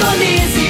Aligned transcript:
Indonésia. 0.00 0.69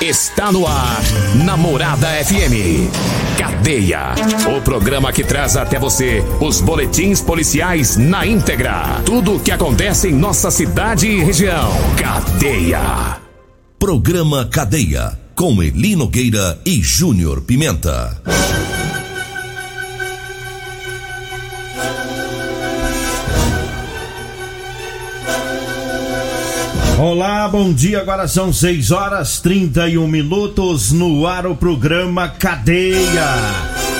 Está 0.00 0.50
no 0.50 0.66
ar, 0.66 1.02
Namorada 1.44 2.08
FM. 2.24 2.88
Cadeia. 3.36 4.14
O 4.56 4.62
programa 4.62 5.12
que 5.12 5.22
traz 5.22 5.58
até 5.58 5.78
você 5.78 6.24
os 6.40 6.62
boletins 6.62 7.20
policiais 7.20 7.98
na 7.98 8.26
íntegra. 8.26 9.02
Tudo 9.04 9.36
o 9.36 9.40
que 9.40 9.50
acontece 9.50 10.08
em 10.08 10.14
nossa 10.14 10.50
cidade 10.50 11.06
e 11.06 11.22
região. 11.22 11.70
Cadeia. 11.98 13.18
Programa 13.78 14.46
Cadeia, 14.46 15.18
com 15.34 15.62
Eli 15.62 15.94
Nogueira 15.94 16.58
e 16.64 16.82
Júnior 16.82 17.42
Pimenta. 17.42 18.22
Olá, 27.00 27.48
bom 27.48 27.72
dia. 27.72 27.98
Agora 27.98 28.28
são 28.28 28.52
6 28.52 28.90
horas 28.90 29.40
31 29.40 30.06
minutos 30.06 30.92
no 30.92 31.26
ar 31.26 31.46
o 31.46 31.56
programa 31.56 32.28
Cadeia. 32.28 33.24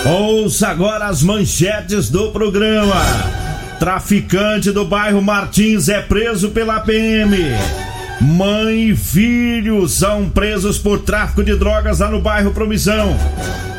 Ouça 0.05 0.69
agora 0.69 1.07
as 1.07 1.23
manchetes 1.23 2.11
do 2.11 2.31
programa. 2.31 3.03
Traficante 3.79 4.71
do 4.71 4.85
bairro 4.85 5.23
Martins 5.23 5.89
é 5.89 6.03
preso 6.03 6.51
pela 6.51 6.79
PM. 6.81 7.39
Mãe 8.21 8.91
e 8.91 8.95
filho 8.95 9.89
são 9.89 10.29
presos 10.29 10.79
por 10.79 10.99
tráfico 10.99 11.43
de 11.43 11.57
drogas 11.57 12.01
lá 12.01 12.11
no 12.11 12.21
bairro 12.21 12.53
Promissão. 12.53 13.17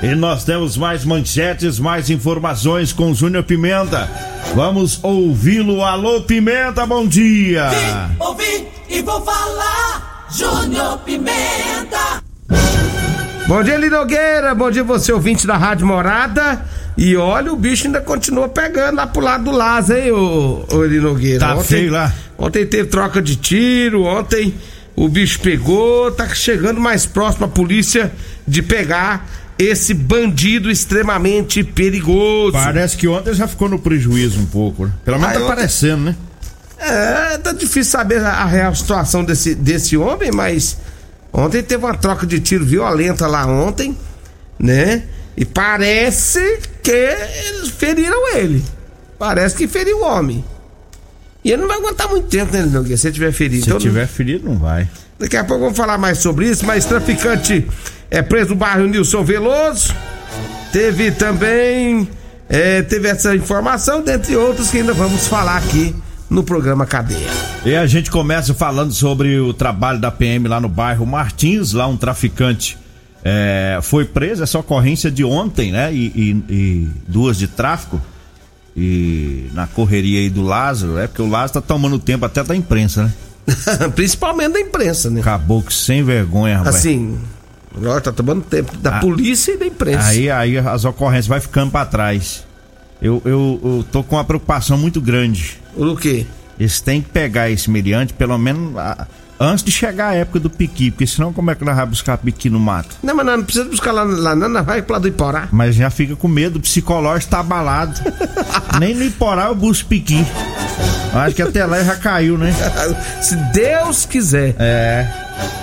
E 0.01 0.15
nós 0.15 0.43
temos 0.43 0.75
mais 0.75 1.05
manchetes, 1.05 1.77
mais 1.77 2.09
informações 2.09 2.91
com 2.91 3.13
Júnior 3.13 3.43
Pimenta. 3.43 4.09
Vamos 4.55 4.99
ouvi-lo. 5.03 5.83
Alô, 5.83 6.21
Pimenta, 6.21 6.87
bom 6.87 7.05
dia. 7.05 7.69
Vim, 7.69 8.15
ouvi 8.17 8.80
e 8.91 9.01
vou 9.01 9.21
falar. 9.21 10.27
Júnior 10.31 10.99
Pimenta. 10.99 12.21
Bom 13.47 13.63
dia, 13.63 13.77
Linogueira. 13.77 14.53
Bom 14.55 14.69
dia, 14.71 14.83
você 14.83 15.11
ouvinte 15.11 15.45
da 15.47 15.57
Rádio 15.57 15.85
Morada. 15.85 16.63
E 16.97 17.15
olha, 17.17 17.51
o 17.51 17.55
bicho 17.55 17.87
ainda 17.87 18.01
continua 18.01 18.47
pegando 18.49 18.97
lá 18.97 19.07
pro 19.07 19.21
lado 19.21 19.45
do 19.45 19.51
Lázaro, 19.51 19.99
hein, 19.99 20.11
ô, 20.11 20.65
ô 20.71 20.83
Linogueira. 20.85 21.39
Tá 21.39 21.57
feio 21.57 21.91
lá. 21.91 22.13
Ontem 22.37 22.65
teve 22.65 22.89
troca 22.89 23.21
de 23.21 23.35
tiro, 23.37 24.03
ontem 24.03 24.53
o 24.95 25.07
bicho 25.07 25.39
pegou, 25.39 26.11
tá 26.11 26.27
chegando 26.29 26.79
mais 26.81 27.05
próximo 27.05 27.45
a 27.45 27.49
polícia 27.49 28.11
de 28.47 28.61
pegar 28.61 29.27
esse 29.57 29.93
bandido 29.93 30.69
extremamente 30.71 31.63
perigoso. 31.63 32.53
Parece 32.53 32.97
que 32.97 33.07
ontem 33.07 33.33
já 33.33 33.47
ficou 33.47 33.69
no 33.69 33.79
prejuízo 33.79 34.39
um 34.39 34.45
pouco, 34.45 34.85
né? 34.85 34.91
Pelo 35.05 35.17
menos 35.19 35.31
Ah, 35.35 35.39
tá 35.39 35.45
ontem- 35.45 35.55
parecendo, 35.55 36.03
né? 36.05 36.15
É, 36.81 37.37
tá 37.37 37.51
difícil 37.51 37.91
saber 37.91 38.25
a, 38.25 38.43
real 38.45 38.73
situação 38.73 39.23
desse, 39.23 39.53
desse 39.53 39.95
homem, 39.95 40.31
mas 40.31 40.77
ontem 41.31 41.61
teve 41.61 41.85
uma 41.85 41.95
troca 41.95 42.25
de 42.25 42.39
tiro 42.39 42.65
violenta 42.65 43.27
lá 43.27 43.45
ontem, 43.45 43.95
né? 44.57 45.03
E 45.37 45.45
parece 45.45 46.59
que 46.81 46.91
eles 46.91 47.69
feriram 47.69 48.35
ele. 48.35 48.63
Parece 49.19 49.55
que 49.55 49.67
feriu 49.67 49.99
o 49.99 50.03
homem. 50.03 50.43
E 51.43 51.51
ele 51.51 51.61
não 51.61 51.67
vai 51.67 51.77
aguentar 51.77 52.09
muito 52.09 52.27
tempo, 52.27 52.51
né, 52.51 52.63
Nogueira? 52.63 52.97
Se 52.97 53.07
ele 53.07 53.13
tiver 53.13 53.31
ferido. 53.31 53.63
Se 53.63 53.69
Então, 53.69 53.79
tiver 53.79 54.07
ferido, 54.07 54.49
não 54.49 54.57
vai. 54.57 54.89
Daqui 55.19 55.37
a 55.37 55.43
pouco 55.43 55.63
vamos 55.63 55.77
falar 55.77 55.99
mais 55.99 56.17
sobre 56.17 56.49
isso, 56.49 56.65
mas 56.65 56.85
traficante 56.85 57.67
é 58.09 58.23
preso 58.23 58.49
no 58.49 58.55
bairro 58.55 58.87
Nilson 58.87 59.23
Veloso. 59.23 59.95
Teve 60.71 61.11
também. 61.11 62.09
é, 62.49 62.81
teve 62.81 63.07
essa 63.07 63.35
informação, 63.35 64.01
dentre 64.01 64.35
outros 64.35 64.71
que 64.71 64.79
ainda 64.79 64.93
vamos 64.93 65.27
falar 65.27 65.57
aqui 65.57 65.95
no 66.31 66.43
programa 66.43 66.85
Cadeia. 66.85 67.29
E 67.65 67.75
a 67.75 67.85
gente 67.85 68.09
começa 68.09 68.53
falando 68.53 68.91
sobre 68.93 69.37
o 69.39 69.53
trabalho 69.53 69.99
da 69.99 70.09
PM 70.09 70.47
lá 70.47 70.59
no 70.59 70.69
bairro 70.69 71.05
Martins, 71.05 71.73
lá 71.73 71.85
um 71.87 71.97
traficante 71.97 72.77
é, 73.23 73.77
foi 73.83 74.05
preso, 74.05 74.41
essa 74.41 74.57
ocorrência 74.57 75.11
de 75.11 75.23
ontem, 75.23 75.71
né? 75.71 75.93
E, 75.93 76.07
e- 76.07 76.43
e 76.53 76.89
duas 77.07 77.37
de 77.37 77.47
tráfico. 77.47 78.01
E 78.75 79.49
na 79.53 79.67
correria 79.67 80.19
aí 80.21 80.29
do 80.29 80.41
Lázaro, 80.41 80.97
é 80.97 81.05
porque 81.05 81.21
o 81.21 81.29
Lázaro 81.29 81.53
tá 81.53 81.61
tomando 81.61 81.99
tempo 81.99 82.25
até 82.25 82.41
da 82.43 82.55
imprensa, 82.55 83.03
né? 83.03 83.13
Principalmente 83.93 84.53
da 84.53 84.59
imprensa, 84.61 85.09
né? 85.09 85.21
Caboclo 85.21 85.71
sem 85.71 86.01
vergonha, 86.03 86.57
rapaz. 86.59 86.77
Assim, 86.77 87.19
agora 87.75 87.99
tá 88.01 88.11
tomando 88.11 88.41
tempo 88.41 88.75
da 88.77 88.97
Ah. 88.97 88.99
polícia 88.99 89.51
e 89.51 89.57
da 89.57 89.65
imprensa. 89.65 90.07
Aí, 90.07 90.31
aí 90.31 90.57
as 90.57 90.85
ocorrências 90.85 91.27
vai 91.27 91.39
ficando 91.41 91.69
pra 91.71 91.85
trás. 91.85 92.43
Eu, 93.01 93.21
eu, 93.25 93.59
eu 93.63 93.85
tô 93.91 94.03
com 94.03 94.15
uma 94.15 94.23
preocupação 94.23 94.77
muito 94.77 95.01
grande. 95.01 95.57
O 95.75 95.95
quê? 95.95 96.25
Eles 96.59 96.79
têm 96.79 97.01
que 97.01 97.09
pegar 97.09 97.49
esse 97.49 97.69
meliante, 97.69 98.13
pelo 98.13 98.37
menos 98.37 98.77
ah, 98.77 99.07
antes 99.39 99.63
de 99.63 99.71
chegar 99.71 100.09
a 100.09 100.13
época 100.13 100.39
do 100.39 100.49
piqui, 100.49 100.91
porque 100.91 101.07
senão 101.07 101.33
como 101.33 101.49
é 101.49 101.55
que 101.55 101.65
nós 101.65 101.75
vamos 101.75 101.91
buscar 101.91 102.15
piqui 102.19 102.47
no 102.47 102.59
mato? 102.59 102.95
Não, 103.01 103.15
mas 103.15 103.25
não, 103.25 103.37
não 103.37 103.43
precisa 103.43 103.65
buscar 103.65 103.91
lá, 103.91 104.03
lá 104.03 104.35
não, 104.35 104.47
não, 104.47 104.63
vai 104.63 104.83
pro 104.83 104.93
lado 104.93 105.01
do 105.01 105.07
Iporá. 105.07 105.47
Mas 105.51 105.75
já 105.75 105.89
fica 105.89 106.15
com 106.15 106.27
medo, 106.27 106.57
o 106.57 106.61
psicológico 106.61 107.31
tá 107.31 107.39
abalado. 107.39 107.99
Nem 108.79 108.93
no 108.93 109.03
Iporá 109.03 109.47
eu 109.47 109.55
busco 109.55 109.89
piqui. 109.89 110.23
Acho 111.11 111.35
que 111.35 111.41
até 111.41 111.65
lá 111.65 111.83
já 111.83 111.95
caiu, 111.95 112.37
né? 112.37 112.53
Se 113.19 113.35
Deus 113.51 114.05
quiser. 114.05 114.55
É. 114.59 115.07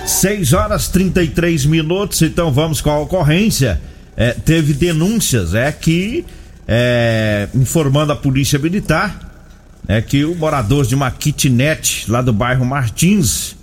6 0.05 0.53
horas 0.55 0.89
33 0.89 1.65
minutos, 1.67 2.21
então 2.23 2.51
vamos 2.51 2.81
com 2.81 2.91
a 2.91 2.99
ocorrência. 2.99 3.81
É, 4.17 4.33
teve 4.33 4.73
denúncias, 4.73 5.55
é 5.55 5.71
que 5.71 6.25
é, 6.69 7.49
informando 7.55 8.13
a 8.13 8.17
polícia 8.17 8.59
militar, 8.59 9.19
é 9.89 10.03
que 10.03 10.23
o 10.27 10.35
morador 10.35 10.85
de 10.85 10.95
uma 10.95 11.11
kitnet 11.11 12.05
lá 12.11 12.21
do 12.21 12.31
bairro 12.31 12.67
Martins, 12.67 13.57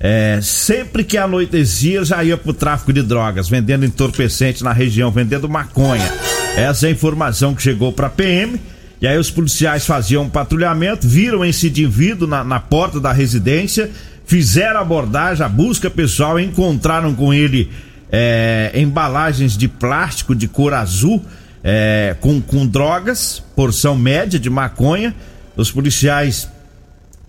é, 0.00 0.40
sempre 0.42 1.04
que 1.04 1.18
anoitecia 1.18 2.02
já 2.02 2.24
ia 2.24 2.38
pro 2.38 2.54
tráfico 2.54 2.94
de 2.94 3.02
drogas, 3.02 3.46
vendendo 3.46 3.84
entorpecente 3.84 4.64
na 4.64 4.72
região, 4.72 5.10
vendendo 5.10 5.46
maconha. 5.50 6.10
Essa 6.56 6.86
é 6.86 6.88
a 6.88 6.92
informação 6.92 7.54
que 7.54 7.60
chegou 7.60 7.92
pra 7.92 8.08
PM. 8.08 8.58
E 9.02 9.06
aí 9.06 9.18
os 9.18 9.30
policiais 9.30 9.84
faziam 9.84 10.22
um 10.22 10.30
patrulhamento, 10.30 11.06
viram 11.06 11.44
esse 11.44 11.68
indivíduo 11.68 12.26
na, 12.26 12.42
na 12.42 12.58
porta 12.58 12.98
da 12.98 13.12
residência, 13.12 13.90
fizeram 14.24 14.78
a 14.78 14.82
abordagem, 14.82 15.44
a 15.44 15.48
busca 15.50 15.90
pessoal, 15.90 16.40
encontraram 16.40 17.14
com 17.14 17.34
ele 17.34 17.70
é, 18.10 18.72
embalagens 18.74 19.54
de 19.54 19.68
plástico 19.68 20.34
de 20.34 20.48
cor 20.48 20.72
azul 20.72 21.22
é, 21.68 22.14
com, 22.20 22.40
com 22.40 22.64
drogas, 22.64 23.42
porção 23.56 23.96
média 23.96 24.38
de 24.38 24.48
maconha. 24.48 25.12
Os 25.56 25.72
policiais 25.72 26.48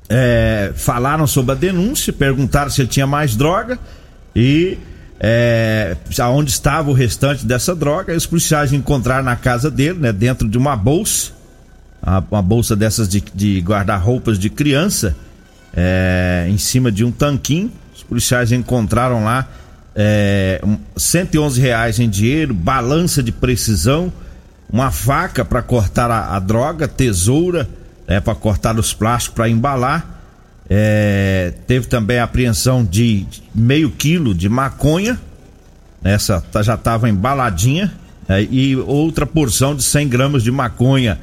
é, 0.07 0.72
falaram 0.75 1.25
sobre 1.25 1.54
a 1.54 1.56
denúncia, 1.56 2.13
perguntaram 2.13 2.69
se 2.69 2.81
ele 2.81 2.88
tinha 2.88 3.07
mais 3.07 3.36
droga 3.36 3.80
e 4.36 4.78
é, 5.19 5.98
aonde 6.19 6.51
estava 6.51 6.92
o 6.92 6.94
restante 6.94 7.48
dessa 7.48 7.75
droga. 7.75 8.12
Aí 8.12 8.18
os 8.18 8.28
policiais 8.28 8.72
encontraram 8.72 9.24
na 9.24 9.36
casa 9.36 9.72
dele, 9.72 9.98
né, 9.98 10.13
dentro 10.13 10.48
de 10.48 10.57
uma 10.57 10.75
bolsa, 10.75 11.31
uma 12.30 12.42
bolsa 12.42 12.75
dessas 12.75 13.10
de, 13.10 13.24
de 13.33 13.60
guarda-roupas 13.62 14.38
de 14.38 14.51
criança, 14.51 15.16
é, 15.75 16.45
em 16.48 16.60
cima 16.60 16.92
de 16.92 17.04
um 17.04 17.12
tanquinho. 17.12 17.72
Os 17.95 18.04
policiais 18.04 18.51
encontraram 18.51 19.24
lá 19.24 19.50
é, 19.95 20.62
um, 20.63 20.78
111 20.95 21.60
reais 21.60 22.00
em 22.00 22.07
dinheiro, 22.07 22.54
balança 22.54 23.24
de 23.24 23.31
precisão, 23.31 24.13
uma 24.69 24.92
faca 24.92 25.46
para 25.46 25.62
cortar 25.62 26.12
a, 26.12 26.36
a, 26.36 26.40
droga, 26.40 26.88
tesoura, 26.88 27.68
né, 28.08 28.19
para 28.19 28.36
cortar 28.36 28.78
os 28.78 28.94
plásticos 28.94 29.36
para 29.36 29.50
embalar. 29.50 30.16
É, 30.69 31.54
teve 31.66 31.88
também 31.88 32.19
a 32.19 32.25
apreensão 32.25 32.84
de 32.84 33.25
meio 33.56 33.90
quilo 33.90 34.34
de 34.34 34.50
maconha, 34.50 35.19
essa 36.04 36.42
tá, 36.42 36.62
já 36.62 36.75
estava 36.75 37.10
embaladinha, 37.10 37.94
é, 38.28 38.42
e 38.44 38.75
outra 38.75 39.25
porção 39.25 39.75
de 39.75 39.84
100 39.84 40.10
gramas 40.10 40.44
de 40.44 40.52
maconha, 40.52 41.19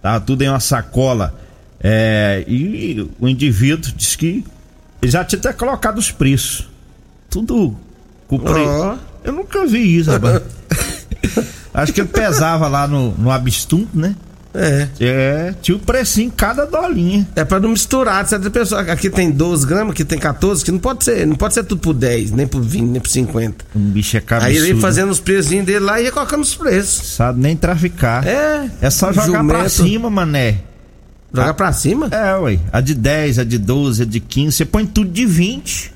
tá 0.00 0.20
tudo 0.20 0.42
em 0.42 0.48
uma 0.48 0.60
sacola. 0.60 1.34
É, 1.80 2.44
e 2.46 3.10
o 3.18 3.28
indivíduo 3.28 3.92
disse 3.94 4.16
que 4.16 4.44
ele 5.02 5.10
já 5.10 5.24
tinha 5.24 5.38
até 5.38 5.52
colocado 5.52 5.98
os 5.98 6.10
preços, 6.10 6.68
tudo 7.28 7.76
com 8.28 8.38
pre... 8.38 8.60
oh. 8.60 8.96
Eu 9.24 9.32
nunca 9.32 9.66
vi 9.66 9.96
isso, 9.96 10.10
rapaz. 10.10 10.42
Acho 11.74 11.92
que 11.92 12.00
ele 12.00 12.08
pesava 12.08 12.68
lá 12.68 12.86
no, 12.86 13.10
no 13.18 13.30
Abstum, 13.30 13.86
né? 13.92 14.14
É. 14.54 14.88
É, 15.00 15.54
tinha 15.60 15.76
o 15.76 15.80
precinho 15.80 16.30
cada 16.30 16.64
dolinha. 16.64 17.26
É 17.34 17.44
pra 17.44 17.58
não 17.58 17.70
misturar, 17.70 18.24
certa 18.28 18.48
pessoa. 18.48 18.82
Aqui 18.82 19.10
tem 19.10 19.28
12 19.28 19.66
gramas, 19.66 19.90
aqui 19.90 20.04
tem 20.04 20.16
14, 20.16 20.64
que 20.64 20.70
não 20.70 20.78
pode 20.78 21.02
ser, 21.02 21.26
não 21.26 21.34
pode 21.34 21.54
ser 21.54 21.64
tudo 21.64 21.80
por 21.80 21.92
10, 21.92 22.30
nem 22.30 22.46
por 22.46 22.62
20, 22.62 22.84
nem 22.84 23.00
por 23.00 23.08
50. 23.08 23.64
Um 23.74 23.80
bicho 23.90 24.16
é 24.16 24.20
caro. 24.20 24.44
Aí 24.44 24.56
ele 24.56 24.68
ia 24.68 24.76
fazendo 24.76 25.10
os 25.10 25.18
precinhos 25.18 25.66
dele 25.66 25.80
lá 25.80 26.00
e 26.00 26.04
ia 26.04 26.12
colocando 26.12 26.42
os 26.42 26.54
preços. 26.54 27.14
Sabe 27.14 27.40
nem 27.40 27.56
traficar. 27.56 28.24
É. 28.24 28.70
É 28.80 28.90
só 28.90 29.12
jogar 29.12 29.38
jumento. 29.38 29.58
pra 29.58 29.68
cima, 29.68 30.08
mané. 30.08 30.58
Jogar 31.32 31.50
a, 31.50 31.54
pra 31.54 31.72
cima? 31.72 32.08
É, 32.12 32.36
ué. 32.36 32.60
A 32.72 32.80
de 32.80 32.94
10, 32.94 33.40
a 33.40 33.44
de 33.44 33.58
12, 33.58 34.02
a 34.02 34.06
de 34.06 34.20
15, 34.20 34.56
você 34.56 34.64
põe 34.64 34.86
tudo 34.86 35.10
de 35.10 35.26
20. 35.26 35.92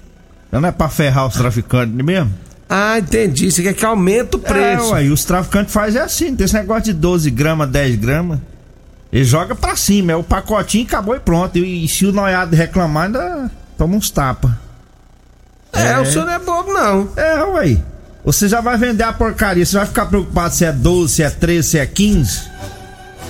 Não 0.51 0.67
é 0.67 0.73
pra 0.73 0.89
ferrar 0.89 1.29
os 1.29 1.35
traficantes 1.35 1.95
mesmo? 1.95 2.33
Ah, 2.69 2.99
entendi. 2.99 3.51
Você 3.51 3.63
quer 3.63 3.73
que 3.73 3.85
aumente 3.85 4.37
o 4.37 4.39
preço. 4.39 4.91
É, 4.91 4.93
ué, 4.93 5.05
e 5.07 5.11
os 5.11 5.25
traficantes 5.25 5.73
fazem 5.73 6.01
assim, 6.01 6.37
tem 6.37 6.45
esse 6.45 6.55
negócio 6.55 6.85
de 6.85 6.93
12 6.93 7.31
gramas, 7.31 7.71
10 7.71 7.97
gramas. 7.97 8.39
Ele 9.11 9.25
joga 9.25 9.55
pra 9.55 9.75
cima, 9.75 10.13
é 10.13 10.17
o 10.17 10.23
pacotinho 10.23 10.85
acabou 10.85 11.17
e 11.17 11.21
pronto. 11.21 11.57
E, 11.57 11.85
e 11.85 11.89
se 11.89 12.05
o 12.05 12.13
noiado 12.13 12.55
reclamar, 12.55 13.07
ainda 13.07 13.51
toma 13.79 13.97
uns 13.97 14.11
tapas. 14.11 14.51
É, 15.73 15.93
é, 15.93 16.01
o 16.01 16.05
senhor 16.05 16.27
não 16.27 16.33
é 16.33 16.39
bobo, 16.39 16.73
não. 16.73 17.09
É, 17.17 17.43
ué. 17.45 17.79
Você 18.25 18.47
já 18.47 18.61
vai 18.61 18.77
vender 18.77 19.05
a 19.05 19.13
porcaria, 19.13 19.65
você 19.65 19.77
vai 19.79 19.87
ficar 19.87 20.05
preocupado 20.05 20.55
se 20.55 20.65
é 20.65 20.73
12, 20.73 21.15
se 21.15 21.23
é 21.23 21.31
13, 21.31 21.69
se 21.69 21.79
é 21.79 21.87
15. 21.87 22.43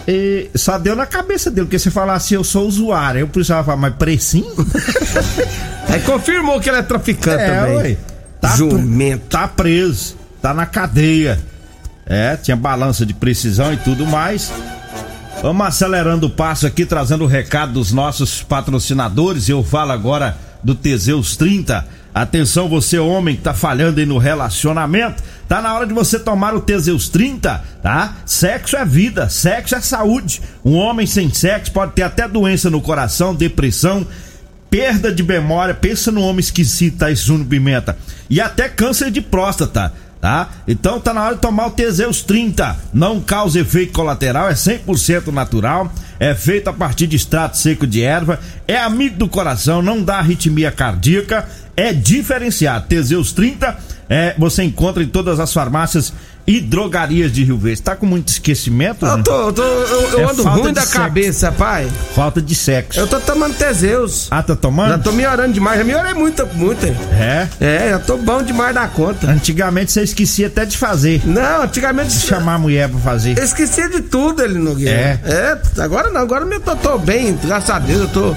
E 0.08 0.50
só 0.54 0.78
deu 0.78 0.96
na 0.96 1.06
cabeça 1.06 1.50
dele, 1.50 1.66
porque 1.66 1.78
você 1.78 1.90
falar 1.90 2.14
assim, 2.14 2.34
eu 2.34 2.42
sou 2.42 2.66
usuário. 2.66 3.20
Eu 3.20 3.28
precisava 3.28 3.62
falar, 3.62 3.76
mas 3.76 3.94
precinho? 3.94 4.50
Aí 5.86 6.00
confirmou 6.02 6.58
que 6.58 6.68
ele 6.68 6.78
é 6.78 6.82
traficante 6.82 7.42
é, 7.42 7.60
também. 7.60 7.76
Ué. 7.76 7.96
Tá, 8.40 8.56
Jumento. 8.56 9.26
Tá 9.26 9.48
preso, 9.48 10.16
tá 10.40 10.54
na 10.54 10.66
cadeia. 10.66 11.38
É, 12.06 12.36
tinha 12.36 12.56
balança 12.56 13.04
de 13.04 13.12
precisão 13.12 13.72
e 13.72 13.76
tudo 13.76 14.06
mais. 14.06 14.50
Vamos 15.42 15.66
acelerando 15.66 16.26
o 16.26 16.30
passo 16.30 16.66
aqui, 16.66 16.84
trazendo 16.84 17.24
o 17.24 17.28
recado 17.28 17.74
dos 17.74 17.92
nossos 17.92 18.42
patrocinadores. 18.42 19.48
Eu 19.48 19.62
falo 19.62 19.92
agora 19.92 20.36
do 20.62 20.74
Teseus 20.74 21.36
30. 21.36 21.86
Atenção, 22.14 22.68
você 22.68 22.98
homem 22.98 23.36
que 23.36 23.42
tá 23.42 23.54
falhando 23.54 24.00
aí 24.00 24.06
no 24.06 24.18
relacionamento. 24.18 25.22
Tá 25.46 25.62
na 25.62 25.72
hora 25.74 25.86
de 25.86 25.94
você 25.94 26.18
tomar 26.18 26.54
o 26.54 26.60
Teseus 26.60 27.08
30, 27.08 27.62
tá? 27.82 28.16
Sexo 28.26 28.76
é 28.76 28.84
vida, 28.84 29.28
sexo 29.28 29.76
é 29.76 29.80
saúde. 29.80 30.42
Um 30.64 30.74
homem 30.74 31.06
sem 31.06 31.32
sexo 31.32 31.70
pode 31.70 31.92
ter 31.92 32.02
até 32.02 32.26
doença 32.26 32.68
no 32.68 32.80
coração, 32.80 33.34
depressão, 33.34 34.04
perda 34.70 35.12
de 35.12 35.22
memória. 35.22 35.74
Pensa 35.74 36.10
no 36.10 36.22
homem 36.22 36.40
esquisito, 36.40 36.98
tá? 36.98 37.12
Júnior 37.12 37.46
Pimenta 37.46 37.96
e 38.28 38.40
até 38.40 38.68
câncer 38.68 39.10
de 39.10 39.20
próstata, 39.20 39.92
tá? 40.20 40.48
Então 40.66 41.00
tá 41.00 41.14
na 41.14 41.24
hora 41.24 41.34
de 41.34 41.40
tomar 41.40 41.66
o 41.66 41.70
Teseus 41.70 42.22
30. 42.22 42.76
Não 42.92 43.20
causa 43.20 43.60
efeito 43.60 43.92
colateral, 43.92 44.48
é 44.48 44.54
100% 44.54 45.28
natural, 45.28 45.92
é 46.20 46.34
feito 46.34 46.68
a 46.68 46.72
partir 46.72 47.06
de 47.06 47.16
extrato 47.16 47.56
seco 47.56 47.86
de 47.86 48.02
erva, 48.02 48.38
é 48.66 48.76
amigo 48.76 49.16
do 49.16 49.28
coração, 49.28 49.80
não 49.80 50.02
dá 50.02 50.18
arritmia 50.18 50.70
cardíaca, 50.70 51.48
é 51.76 51.92
diferenciado. 51.92 52.86
Teseus 52.88 53.32
30 53.32 53.76
é, 54.08 54.34
você 54.38 54.62
encontra 54.62 55.02
em 55.02 55.08
todas 55.08 55.38
as 55.38 55.52
farmácias 55.52 56.12
e 56.48 56.62
drogarias 56.62 57.30
de 57.30 57.44
Rio 57.44 57.58
Verde. 57.58 57.82
Tá 57.82 57.94
com 57.94 58.06
muito 58.06 58.28
esquecimento? 58.28 59.04
Eu, 59.04 59.22
tô, 59.22 59.52
tô, 59.52 59.62
eu, 59.62 60.10
eu 60.12 60.20
é 60.20 60.30
ando 60.30 60.42
ruim 60.44 60.72
da 60.72 60.80
sexo. 60.80 60.96
cabeça, 60.96 61.52
pai. 61.52 61.86
Falta 62.14 62.40
de 62.40 62.54
sexo. 62.54 62.98
Eu 62.98 63.06
tô 63.06 63.20
tomando 63.20 63.54
Teseus. 63.54 64.28
Ah, 64.30 64.42
tá 64.42 64.56
tomando? 64.56 64.88
Já 64.88 64.98
tô 64.98 65.12
melhorando 65.12 65.52
demais, 65.52 65.78
já 65.78 65.84
melhorei 65.84 66.14
muito, 66.14 66.46
muito. 66.54 66.86
É? 66.86 67.46
É, 67.60 67.90
já 67.90 67.98
tô 67.98 68.16
bom 68.16 68.42
demais 68.42 68.74
da 68.74 68.88
conta. 68.88 69.30
Antigamente 69.30 69.92
você 69.92 70.02
esquecia 70.02 70.46
até 70.46 70.64
de 70.64 70.78
fazer. 70.78 71.20
Não, 71.26 71.64
antigamente... 71.64 72.16
De 72.16 72.26
chamar 72.26 72.54
a 72.54 72.58
mulher 72.58 72.88
pra 72.88 72.98
fazer. 72.98 73.36
Eu 73.36 73.44
esquecia 73.44 73.86
de 73.90 74.00
tudo, 74.00 74.42
ele 74.42 74.58
Nogueira. 74.58 74.90
É? 74.90 75.20
É, 75.26 75.82
agora 75.82 76.10
não, 76.10 76.22
agora 76.22 76.46
eu 76.46 76.60
tô, 76.60 76.74
tô 76.76 76.96
bem, 76.96 77.38
graças 77.44 77.68
a 77.68 77.78
Deus, 77.78 78.00
eu 78.00 78.08
tô... 78.08 78.34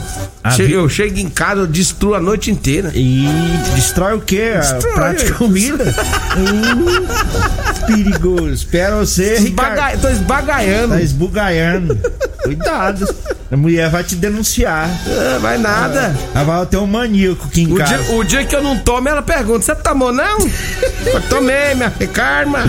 Chego, 0.49 0.67
vi... 0.67 0.73
Eu 0.73 0.89
chego 0.89 1.19
em 1.19 1.29
casa, 1.29 1.61
eu 1.61 1.67
destruo 1.67 2.13
a 2.15 2.19
noite 2.19 2.51
inteira. 2.51 2.91
E 2.93 3.25
destrói 3.75 4.15
o 4.15 4.21
quê? 4.21 4.53
Destrói. 4.55 4.91
A 4.91 4.95
prática 4.95 5.33
comida? 5.35 5.83
hum, 6.35 8.00
perigoso 8.03 8.49
espera 8.49 8.95
você. 8.95 9.35
Esbaga... 9.35 9.97
Tô 9.97 10.09
esbagaiando. 10.09 10.93
Tá 10.95 11.01
esbugaiando. 11.01 11.99
Cuidado. 12.43 13.15
A 13.51 13.57
mulher 13.57 13.89
vai 13.89 14.03
te 14.03 14.15
denunciar. 14.15 14.89
É, 15.07 15.39
vai 15.39 15.57
nada. 15.57 16.15
Ela 16.33 16.43
vai 16.43 16.65
ter 16.65 16.77
um 16.77 16.87
maníaco 16.87 17.47
aqui 17.47 17.63
em 17.63 17.73
o 17.73 17.75
casa. 17.75 17.97
Dia, 17.97 18.15
o 18.15 18.23
dia 18.23 18.45
que 18.45 18.55
eu 18.55 18.63
não 18.63 18.77
tomo, 18.79 19.07
ela 19.07 19.21
pergunta: 19.21 19.61
Você 19.61 19.75
tomou 19.75 20.13
não? 20.13 20.39
eu 20.39 21.21
tomei, 21.29 21.75
minha 21.75 21.91
karma. 22.13 22.59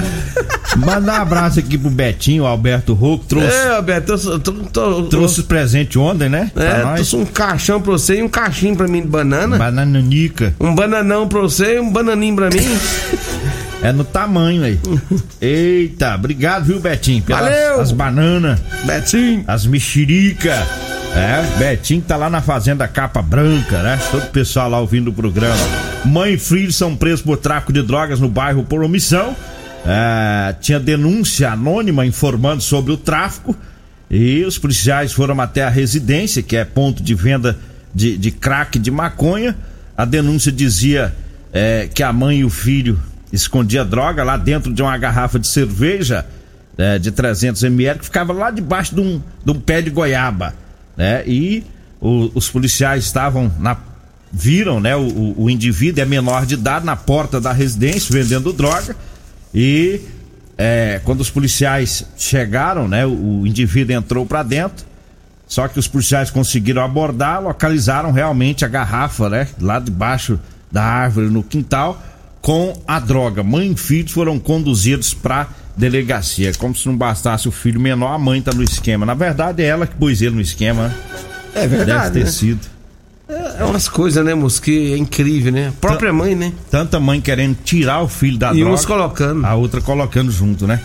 Manda 0.76 1.12
um 1.12 1.14
abraço 1.14 1.60
aqui 1.60 1.78
pro 1.78 1.90
Betinho, 1.90 2.42
o 2.42 2.46
Alberto 2.46 2.94
Rocco. 2.94 3.24
Trouxe, 3.26 3.54
é, 3.54 3.76
Alberto, 3.76 4.12
eu 4.12 4.40
tô, 4.40 4.52
tô, 4.52 5.02
trouxe 5.04 5.40
os 5.40 5.46
presentes 5.46 5.96
ontem, 5.96 6.28
né? 6.28 6.50
É, 6.56 6.94
trouxe 6.94 7.16
um 7.16 7.24
caixão 7.24 7.80
pra 7.80 7.92
você 7.92 8.16
e 8.16 8.22
um 8.22 8.28
caixinho 8.28 8.74
pra 8.74 8.88
mim 8.88 9.02
de 9.02 9.08
banana. 9.08 9.58
Bananica. 9.58 10.54
Um 10.58 10.74
bananão 10.74 11.28
pra 11.28 11.40
você 11.40 11.76
e 11.76 11.80
um 11.80 11.90
bananinho 11.90 12.34
pra 12.34 12.48
mim. 12.48 12.66
É 13.82 13.90
no 13.92 14.04
tamanho 14.04 14.62
aí. 14.62 14.78
Eita, 15.40 16.14
obrigado, 16.14 16.64
viu, 16.64 16.78
Betinho? 16.78 17.20
Pelas 17.22 17.42
Valeu! 17.42 17.80
As 17.80 17.90
bananas. 17.90 18.60
Betinho. 18.84 19.42
As 19.46 19.66
mexerica. 19.66 20.54
É, 21.14 21.58
Betinho 21.58 22.00
tá 22.00 22.16
lá 22.16 22.30
na 22.30 22.40
fazenda 22.40 22.86
Capa 22.86 23.20
Branca, 23.20 23.82
né? 23.82 23.98
Todo 24.10 24.22
o 24.22 24.30
pessoal 24.30 24.70
lá 24.70 24.78
ouvindo 24.78 25.08
o 25.08 25.12
programa. 25.12 25.60
Mãe 26.04 26.34
e 26.34 26.38
filho 26.38 26.72
são 26.72 26.96
presos 26.96 27.22
por 27.22 27.36
tráfico 27.36 27.72
de 27.72 27.82
drogas 27.82 28.20
no 28.20 28.28
bairro 28.28 28.62
por 28.62 28.84
omissão. 28.84 29.36
É, 29.84 30.54
tinha 30.60 30.78
denúncia 30.78 31.50
anônima 31.50 32.06
informando 32.06 32.62
sobre 32.62 32.92
o 32.92 32.96
tráfico. 32.96 33.54
E 34.08 34.44
os 34.44 34.58
policiais 34.58 35.12
foram 35.12 35.40
até 35.40 35.64
a 35.64 35.68
residência, 35.68 36.42
que 36.42 36.56
é 36.56 36.64
ponto 36.64 37.02
de 37.02 37.14
venda 37.14 37.58
de, 37.92 38.16
de 38.16 38.30
crack 38.30 38.78
de 38.78 38.92
maconha. 38.92 39.56
A 39.96 40.04
denúncia 40.04 40.52
dizia 40.52 41.12
é, 41.52 41.88
que 41.92 42.02
a 42.02 42.12
mãe 42.12 42.38
e 42.38 42.44
o 42.44 42.50
filho 42.50 42.98
escondia 43.32 43.84
droga 43.84 44.22
lá 44.22 44.36
dentro 44.36 44.72
de 44.72 44.82
uma 44.82 44.96
garrafa 44.98 45.38
de 45.38 45.48
cerveja 45.48 46.26
é, 46.76 46.98
de 46.98 47.10
300 47.10 47.62
ml 47.64 47.98
que 47.98 48.04
ficava 48.04 48.32
lá 48.32 48.50
debaixo 48.50 48.94
de 48.94 49.00
um, 49.00 49.22
de 49.44 49.50
um 49.50 49.60
pé 49.60 49.80
de 49.80 49.90
goiaba, 49.90 50.54
né? 50.96 51.22
E 51.26 51.64
o, 52.00 52.30
os 52.34 52.48
policiais 52.48 53.04
estavam 53.04 53.52
na 53.58 53.76
viram, 54.32 54.80
né? 54.80 54.96
O, 54.96 55.34
o, 55.36 55.50
indivíduo 55.50 56.02
é 56.02 56.06
menor 56.06 56.46
de 56.46 56.54
idade 56.54 56.86
na 56.86 56.96
porta 56.96 57.40
da 57.40 57.52
residência 57.52 58.12
vendendo 58.12 58.52
droga 58.52 58.96
e 59.54 60.00
é, 60.56 61.00
quando 61.04 61.20
os 61.20 61.30
policiais 61.30 62.06
chegaram, 62.16 62.88
né? 62.88 63.04
O, 63.04 63.40
o 63.40 63.46
indivíduo 63.46 63.94
entrou 63.94 64.24
para 64.24 64.42
dentro. 64.42 64.86
Só 65.46 65.68
que 65.68 65.78
os 65.78 65.86
policiais 65.86 66.30
conseguiram 66.30 66.82
abordar, 66.82 67.42
localizaram 67.42 68.10
realmente 68.10 68.64
a 68.64 68.68
garrafa, 68.68 69.28
né? 69.28 69.48
Lá 69.60 69.78
debaixo 69.78 70.40
da 70.70 70.82
árvore 70.82 71.28
no 71.28 71.42
quintal 71.42 72.02
com 72.42 72.76
a 72.86 72.98
droga. 72.98 73.42
Mãe 73.42 73.72
e 73.72 73.76
filho 73.76 74.10
foram 74.10 74.38
conduzidos 74.38 75.14
para 75.14 75.48
delegacia. 75.76 76.52
Como 76.58 76.74
se 76.74 76.86
não 76.86 76.96
bastasse 76.96 77.48
o 77.48 77.52
filho 77.52 77.80
menor, 77.80 78.12
a 78.12 78.18
mãe 78.18 78.42
tá 78.42 78.52
no 78.52 78.62
esquema. 78.62 79.06
Na 79.06 79.14
verdade, 79.14 79.62
é 79.62 79.66
ela 79.66 79.86
que 79.86 79.94
pôs 79.94 80.20
ele 80.20 80.34
no 80.34 80.40
esquema. 80.40 80.92
É 81.54 81.66
verdade. 81.66 82.10
Deve 82.10 82.18
ter 82.18 82.24
né? 82.24 82.30
sido. 82.30 82.60
É, 83.28 83.62
é 83.62 83.64
umas 83.64 83.88
coisas, 83.88 84.22
né, 84.22 84.34
moço, 84.34 84.60
que 84.60 84.92
é 84.92 84.96
incrível, 84.96 85.52
né? 85.52 85.68
A 85.68 85.72
própria 85.80 86.12
mãe, 86.12 86.34
né? 86.34 86.52
Tanta 86.70 87.00
mãe 87.00 87.20
querendo 87.20 87.56
tirar 87.64 88.02
o 88.02 88.08
filho 88.08 88.36
da 88.36 88.48
e 88.52 88.56
droga. 88.56 88.70
E 88.70 88.74
uns 88.74 88.84
colocando. 88.84 89.46
A 89.46 89.54
outra 89.54 89.80
colocando 89.80 90.30
junto, 90.30 90.66
né? 90.66 90.80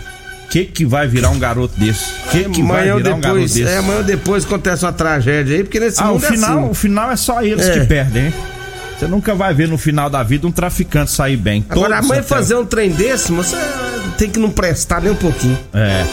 que 0.49 0.63
que 0.63 0.85
vai 0.85 1.07
virar 1.07 1.29
um 1.29 1.39
garoto 1.39 1.77
desse? 1.77 2.05
Que 2.31 2.45
que 2.49 2.63
vai 2.63 2.83
virar 2.83 2.97
depois, 2.97 3.15
um 3.17 3.19
garoto 3.19 3.41
desse? 3.41 3.63
É, 3.63 3.77
amanhã 3.77 4.01
depois 4.01 4.45
acontece 4.45 4.85
uma 4.85 4.93
tragédia 4.93 5.57
aí, 5.57 5.63
porque 5.63 5.79
nesse 5.79 6.01
ah, 6.01 6.05
mundo 6.05 6.17
o 6.17 6.19
final, 6.21 6.49
é 6.49 6.61
assim. 6.61 6.69
o 6.69 6.73
final 6.73 7.11
é 7.11 7.15
só 7.15 7.43
eles 7.43 7.67
é. 7.67 7.79
que 7.79 7.85
perdem, 7.85 8.27
hein? 8.27 8.33
Você 8.97 9.05
nunca 9.07 9.35
vai 9.35 9.53
ver 9.53 9.67
no 9.67 9.77
final 9.77 10.09
da 10.09 10.23
vida 10.23 10.47
um 10.47 10.51
traficante 10.51 11.11
sair 11.11 11.37
bem. 11.37 11.63
Agora, 11.69 11.99
a 11.99 12.01
mãe 12.01 12.19
até... 12.19 12.27
fazer 12.27 12.55
um 12.55 12.65
trem 12.65 12.89
desse, 12.89 13.31
você 13.31 13.55
tem 14.17 14.29
que 14.29 14.39
não 14.39 14.49
prestar 14.49 15.01
nem 15.01 15.11
um 15.11 15.15
pouquinho. 15.15 15.57
É. 15.71 16.03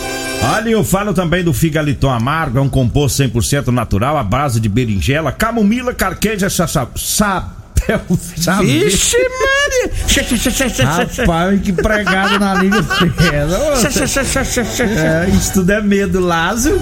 Olha, 0.55 0.69
eu 0.69 0.85
falo 0.85 1.15
também 1.15 1.43
do 1.43 1.55
figaliton 1.55 2.11
amargo, 2.11 2.59
é 2.59 2.61
um 2.61 2.69
composto 2.69 3.23
100% 3.23 3.69
natural, 3.69 4.19
à 4.19 4.23
base 4.23 4.61
de 4.61 4.69
berinjela, 4.69 5.33
camomila, 5.33 5.95
carqueja, 5.95 6.51
sa... 6.51 7.49
até 7.85 8.01
o 8.09 8.19
chaveiro. 8.41 8.85
Vixe, 8.91 9.17
Maria! 9.17 9.93
Rapaz, 11.21 11.61
que 11.61 11.73
pregada 11.73 12.39
na 12.39 12.55
língua 12.55 12.83
pesa. 12.83 13.59
É, 14.83 15.29
isso 15.31 15.53
tudo 15.55 15.71
é 15.71 15.83
medo, 15.83 16.21
Lázaro. 16.21 16.81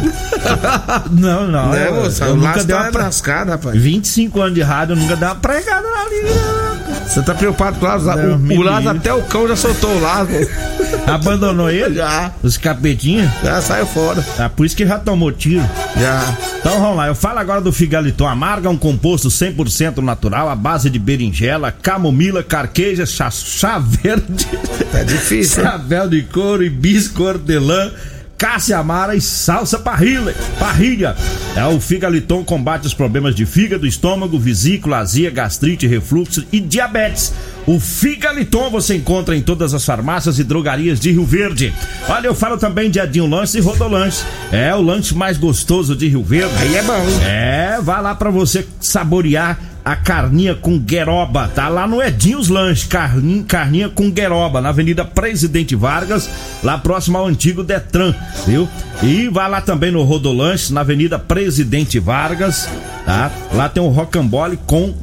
Não, 1.12 1.46
não. 1.48 1.70
Né, 1.70 1.88
eu, 1.88 1.94
moça? 1.94 2.24
eu 2.24 2.34
O 2.34 2.36
nunca 2.36 2.64
dei 2.64 2.76
tá 2.76 2.82
uma 2.82 2.90
pre... 2.92 3.02
lascado, 3.02 3.50
rapaz. 3.50 3.80
25 3.80 4.40
anos 4.40 4.54
de 4.54 4.62
rádio, 4.62 4.92
eu 4.94 4.96
nunca 4.96 5.16
dei 5.16 5.28
uma 5.28 5.34
pregada 5.34 5.88
na 5.88 6.04
língua. 6.08 6.72
Você 7.06 7.22
tá 7.22 7.34
preocupado 7.34 7.78
com 7.78 7.84
o 7.84 7.88
Lázaro? 7.88 8.36
O, 8.36 8.60
o 8.60 8.88
até 8.88 9.12
o 9.12 9.22
cão 9.22 9.46
já 9.48 9.56
soltou 9.56 9.90
o 9.90 10.00
Lázaro. 10.00 10.48
Abandonou 11.06 11.70
ele? 11.70 11.96
Já. 11.96 12.32
Os 12.42 12.56
capetinhos? 12.56 13.30
Já 13.42 13.60
saiu 13.60 13.86
fora. 13.86 14.24
Ah, 14.38 14.48
por 14.48 14.64
isso 14.64 14.76
que 14.76 14.86
já 14.86 14.98
tomou 14.98 15.32
tiro. 15.32 15.68
Já. 15.98 16.34
Então 16.60 16.80
vamos 16.80 16.96
lá, 16.96 17.08
eu 17.08 17.14
falo 17.14 17.40
agora 17.40 17.60
do 17.60 17.72
Figaliton 17.72 18.26
Amarga, 18.26 18.70
um 18.70 18.78
composto 18.78 19.28
100% 19.28 19.98
natural 19.98 20.48
à 20.48 20.54
base 20.54 20.88
de 20.88 20.91
berinjela, 20.98 21.72
camomila, 21.72 22.42
carqueja, 22.42 23.06
chá, 23.06 23.30
chá 23.30 23.78
verde, 23.78 24.46
Tá 24.90 25.02
difícil, 25.02 25.62
chapéu 25.62 26.08
de 26.08 26.22
couro, 26.22 26.62
hibisco, 26.62 27.22
hortelã, 27.22 27.90
cássia 28.36 28.76
amara 28.76 29.14
e 29.14 29.20
salsa 29.20 29.78
parrilha. 29.78 30.34
parrilha. 30.58 31.16
É, 31.54 31.64
o 31.66 31.80
Figaliton 31.80 32.42
combate 32.42 32.86
os 32.86 32.94
problemas 32.94 33.34
de 33.36 33.46
fígado, 33.46 33.86
estômago, 33.86 34.38
vesícula, 34.38 34.98
azia, 34.98 35.30
gastrite, 35.30 35.86
refluxo 35.86 36.44
e 36.50 36.58
diabetes. 36.58 37.32
O 37.66 37.78
Figaliton 37.78 38.68
você 38.68 38.96
encontra 38.96 39.36
em 39.36 39.42
todas 39.42 39.72
as 39.74 39.84
farmácias 39.84 40.40
e 40.40 40.44
drogarias 40.44 40.98
de 40.98 41.12
Rio 41.12 41.24
Verde. 41.24 41.72
Olha, 42.08 42.26
eu 42.26 42.34
falo 42.34 42.58
também 42.58 42.90
de 42.90 42.98
Adinho 42.98 43.28
Lanche 43.28 43.58
e 43.58 43.60
Rodolanche. 43.60 44.24
É 44.50 44.74
o 44.74 44.82
lanche 44.82 45.14
mais 45.14 45.38
gostoso 45.38 45.94
de 45.94 46.08
Rio 46.08 46.24
Verde. 46.24 46.52
Aí 46.58 46.74
é 46.74 46.82
bom, 46.82 46.98
hein? 46.98 47.24
É, 47.24 47.78
vai 47.80 48.02
lá 48.02 48.14
pra 48.14 48.30
você 48.30 48.66
saborear 48.80 49.71
a 49.84 49.96
carninha 49.96 50.54
com 50.54 50.78
gueroba. 50.78 51.50
Tá 51.54 51.68
lá 51.68 51.86
no 51.86 52.02
Edinhos 52.02 52.48
Lanche, 52.48 52.86
carninha, 52.86 53.44
carninha 53.44 53.88
com 53.88 54.10
gueroba, 54.10 54.60
na 54.60 54.68
Avenida 54.68 55.04
Presidente 55.04 55.74
Vargas, 55.74 56.28
lá 56.62 56.78
próximo 56.78 57.18
ao 57.18 57.26
antigo 57.26 57.62
Detran, 57.62 58.14
viu? 58.46 58.68
E 59.02 59.28
vai 59.28 59.48
lá 59.50 59.60
também 59.60 59.90
no 59.90 60.02
Rodolanche, 60.02 60.72
na 60.72 60.82
Avenida 60.82 61.18
Presidente 61.18 61.98
Vargas, 61.98 62.68
tá? 63.04 63.30
Lá 63.52 63.68
tem 63.68 63.82
o 63.82 63.88
rocambole 63.88 64.58
com 64.66 64.94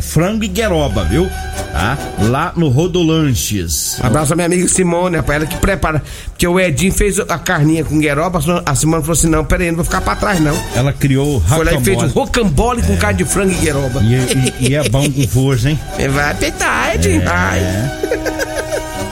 frango 0.00 0.44
e 0.44 0.48
gueroba, 0.48 1.04
viu? 1.04 1.28
Tá? 1.72 1.98
Lá 2.28 2.52
no 2.56 2.68
Rodolanches. 2.68 3.98
Um 4.02 4.06
abraço 4.06 4.32
à 4.32 4.36
minha 4.36 4.46
amiga 4.46 4.66
Simone, 4.68 5.16
rapaz, 5.16 5.42
ela 5.42 5.46
que 5.46 5.56
prepara. 5.58 6.02
Porque 6.28 6.46
o 6.46 6.58
Edinho 6.58 6.92
fez 6.92 7.18
a 7.18 7.38
carninha 7.38 7.84
com 7.84 7.98
gueroba, 7.98 8.40
a 8.64 8.74
Simone 8.74 9.02
falou 9.02 9.12
assim: 9.14 9.28
não, 9.28 9.44
pera 9.44 9.64
aí, 9.64 9.70
não 9.70 9.76
vou 9.76 9.84
ficar 9.84 10.00
pra 10.00 10.16
trás, 10.16 10.40
não. 10.40 10.56
Ela 10.74 10.92
criou 10.92 11.36
o 11.36 11.40
Foi 11.40 11.64
lá 11.64 11.74
e 11.74 11.80
fez 11.84 11.98
um 11.98 12.06
rocambole. 12.06 12.80
rocambole 12.80 12.82
com 12.82 12.96
carne 12.96 13.18
de 13.18 13.24
frango 13.24 13.52
e 13.52 13.56
gueroba. 13.56 14.00
E, 14.02 14.27
e- 14.34 14.68
e 14.70 14.74
é 14.74 14.88
bom 14.88 15.10
com 15.10 15.26
força, 15.28 15.70
hein? 15.70 15.78
Vai 16.10 16.34
peitar, 16.34 16.94
Edinho. 16.94 17.22
Ai. 17.26 17.60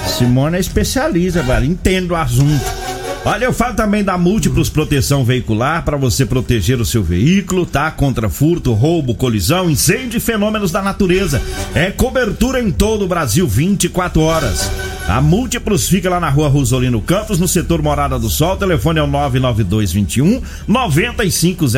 Simone 0.06 0.56
é 0.56 0.60
especialista, 0.60 1.42
velho. 1.42 1.64
Entende 1.66 2.12
o 2.12 2.16
assunto. 2.16 2.64
Olha, 3.26 3.46
eu 3.46 3.52
falo 3.52 3.74
também 3.74 4.04
da 4.04 4.16
Múltiplos 4.16 4.70
Proteção 4.70 5.24
Veicular 5.24 5.84
para 5.84 5.96
você 5.96 6.24
proteger 6.24 6.80
o 6.80 6.84
seu 6.86 7.02
veículo, 7.02 7.66
tá? 7.66 7.90
Contra 7.90 8.28
furto, 8.30 8.72
roubo, 8.72 9.16
colisão, 9.16 9.68
incêndio 9.68 10.18
e 10.18 10.20
fenômenos 10.20 10.70
da 10.70 10.80
natureza. 10.80 11.42
É 11.74 11.90
cobertura 11.90 12.62
em 12.62 12.70
todo 12.70 13.04
o 13.04 13.08
Brasil 13.08 13.44
24 13.48 14.20
horas. 14.20 14.70
A 15.08 15.20
Múltiplos 15.20 15.88
fica 15.88 16.08
lá 16.08 16.20
na 16.20 16.30
rua 16.30 16.48
Rosolino 16.48 17.00
Campos, 17.00 17.40
no 17.40 17.48
setor 17.48 17.82
Morada 17.82 18.16
do 18.16 18.28
Sol. 18.30 18.52
O 18.54 18.58
telefone 18.58 19.00
é 19.00 19.02
o 19.02 19.08
99221 19.08 20.40
9500. 20.68 21.74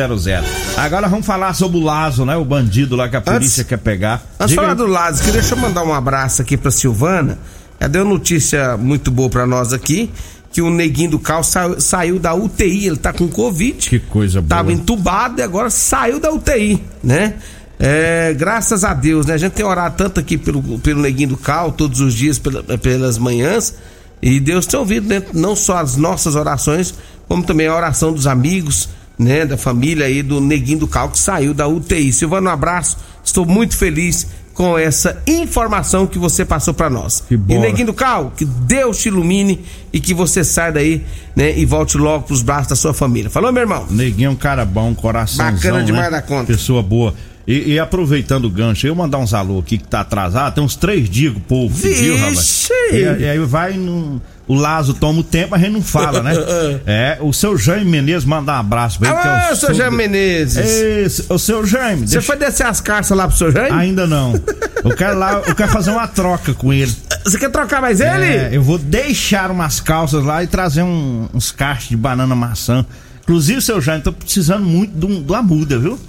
Agora 0.77 1.07
vamos 1.07 1.25
falar 1.25 1.55
sobre 1.55 1.79
o 1.79 1.83
Lazo, 1.83 2.25
né? 2.25 2.35
O 2.37 2.45
bandido 2.45 2.95
lá 2.95 3.09
que 3.09 3.15
a 3.15 3.21
polícia 3.21 3.61
Antes- 3.61 3.67
quer 3.69 3.77
pegar. 3.77 4.23
Antes 4.39 4.51
de 4.51 4.55
falar 4.55 4.75
do 4.75 4.85
que 5.23 5.31
deixa 5.31 5.55
eu 5.55 5.57
mandar 5.57 5.83
um 5.83 5.95
abraço 5.95 6.43
aqui 6.43 6.55
pra 6.55 6.69
Silvana. 6.69 7.39
Ela 7.79 7.89
deu 7.89 8.03
notícia 8.05 8.75
muito 8.77 9.09
boa 9.09 9.29
pra 9.29 9.45
nós 9.45 9.71
aqui, 9.73 10.09
que 10.51 10.61
o 10.61 10.69
neguinho 10.69 11.11
do 11.11 11.19
carro 11.19 11.43
saiu, 11.43 11.79
saiu 11.79 12.19
da 12.19 12.33
UTI, 12.33 12.87
ele 12.87 12.97
tá 12.97 13.13
com 13.13 13.27
Covid. 13.27 13.87
Que 13.89 13.99
coisa 13.99 14.41
boa. 14.41 14.49
Tava 14.49 14.71
entubado 14.73 15.39
e 15.39 15.43
agora 15.43 15.69
saiu 15.69 16.19
da 16.19 16.31
UTI, 16.31 16.83
né? 17.03 17.35
É, 17.81 18.33
graças 18.33 18.83
a 18.83 18.93
Deus, 18.93 19.25
né? 19.25 19.35
A 19.35 19.37
gente 19.37 19.53
tem 19.53 19.65
orado 19.65 19.95
tanto 19.95 20.19
aqui 20.19 20.37
pelo, 20.37 20.61
pelo 20.79 21.01
neguinho 21.01 21.29
do 21.29 21.37
carro, 21.37 21.71
todos 21.71 22.01
os 22.01 22.13
dias, 22.13 22.37
pela- 22.37 22.61
pelas 22.77 23.17
manhãs. 23.17 23.73
E 24.21 24.37
Deus 24.39 24.65
tem 24.65 24.77
ouvido, 24.77 25.07
né? 25.07 25.23
Não 25.33 25.55
só 25.55 25.77
as 25.77 25.95
nossas 25.95 26.35
orações, 26.35 26.93
como 27.27 27.41
também 27.41 27.67
a 27.67 27.75
oração 27.75 28.11
dos 28.11 28.27
amigos, 28.27 28.89
né? 29.17 29.45
Da 29.45 29.55
família 29.55 30.07
aí 30.07 30.21
do 30.21 30.41
neguinho 30.41 30.79
do 30.79 30.87
carro 30.87 31.11
que 31.11 31.19
saiu 31.19 31.53
da 31.53 31.67
UTI. 31.69 32.11
Silvano, 32.11 32.49
um 32.49 32.53
abraço. 32.53 32.97
Estou 33.23 33.45
muito 33.45 33.77
feliz 33.77 34.27
com 34.59 34.77
essa 34.77 35.23
informação 35.25 36.05
que 36.05 36.19
você 36.19 36.43
passou 36.43 36.73
pra 36.73 36.89
nós. 36.89 37.23
Que 37.25 37.37
bom. 37.37 37.53
E 37.53 37.57
neguinho 37.57 37.85
do 37.85 37.93
carro, 37.93 38.33
que 38.35 38.43
Deus 38.43 38.97
te 38.97 39.07
ilumine 39.07 39.61
e 39.93 40.01
que 40.01 40.13
você 40.13 40.43
saia 40.43 40.69
daí, 40.69 41.01
né? 41.33 41.57
E 41.57 41.63
volte 41.63 41.97
logo 41.97 42.25
pros 42.25 42.41
braços 42.41 42.67
da 42.67 42.75
sua 42.75 42.93
família. 42.93 43.29
Falou, 43.29 43.53
meu 43.53 43.61
irmão? 43.61 43.87
Neguinho 43.89 44.27
é 44.27 44.29
um 44.29 44.35
cara 44.35 44.65
bom, 44.65 44.89
um 44.89 44.93
coraçãozão, 44.93 45.55
Bacana 45.55 45.81
demais 45.81 46.11
né? 46.11 46.11
da 46.11 46.21
conta. 46.21 46.47
Pessoa 46.51 46.83
boa. 46.83 47.13
E, 47.47 47.73
e 47.73 47.79
aproveitando 47.79 48.45
o 48.45 48.49
gancho, 48.49 48.85
eu 48.85 48.93
mandar 48.93 49.17
uns 49.17 49.33
alô 49.33 49.59
aqui 49.59 49.77
que 49.79 49.87
tá 49.87 50.01
atrasado, 50.01 50.53
tem 50.55 50.63
uns 50.63 50.75
três 50.75 51.09
dias 51.09 51.33
que 51.33 51.39
o 51.39 51.41
povo 51.41 51.79
pediu, 51.81 52.15
rapaz. 52.17 52.69
E, 52.91 52.95
e 53.21 53.29
aí 53.29 53.39
vai 53.39 53.73
no. 53.73 54.21
O 54.47 54.55
Lazo 54.55 54.95
toma 54.95 55.19
o 55.19 55.23
tempo, 55.23 55.53
a 55.53 55.59
gente 55.59 55.71
não 55.73 55.81
fala, 55.81 56.23
né? 56.23 56.33
é, 56.85 57.17
o 57.21 57.31
seu 57.31 57.55
Jaime 57.57 57.85
Menezes 57.85 58.25
manda 58.25 58.51
um 58.51 58.55
abraço 58.55 58.97
pra 58.99 59.09
ele. 59.09 59.19
que 59.19 59.27
é 59.27 59.29
o 59.31 59.33
Alô, 59.47 59.55
seu 59.55 59.73
Jaime 59.75 59.97
Menezes. 59.97 61.25
O 61.29 61.37
seu 61.39 61.65
Jaime, 61.65 62.07
Você 62.07 62.13
deixa- 62.15 62.21
foi 62.27 62.35
descer 62.37 62.65
as 62.65 62.81
carças 62.81 63.15
lá 63.17 63.27
pro 63.27 63.37
seu 63.37 63.51
Jaime? 63.51 63.77
ainda 63.77 64.05
não. 64.07 64.33
Eu 64.83 64.95
quero 64.95 65.19
lá, 65.19 65.33
eu 65.45 65.53
quero 65.53 65.69
fazer 65.73 65.91
uma 65.91 66.07
troca 66.07 66.53
com 66.53 66.71
ele. 66.71 66.95
Você 67.25 67.37
quer 67.37 67.49
trocar 67.51 67.81
mais 67.81 67.99
É, 67.99 68.15
ele? 68.47 68.55
eu 68.55 68.63
vou 68.63 68.77
deixar 68.77 69.51
umas 69.51 69.81
calças 69.81 70.23
lá 70.23 70.41
e 70.41 70.47
trazer 70.47 70.83
um- 70.83 71.27
uns 71.33 71.51
cachos 71.51 71.89
de 71.89 71.97
banana 71.97 72.33
maçã. 72.33 72.85
Inclusive, 73.23 73.61
seu 73.61 73.81
Jaime, 73.81 74.01
tô 74.01 74.13
precisando 74.13 74.63
muito 74.63 74.97
de, 74.97 75.05
um- 75.05 75.21
de 75.21 75.29
uma 75.29 75.41
muda, 75.41 75.77
viu? 75.77 75.99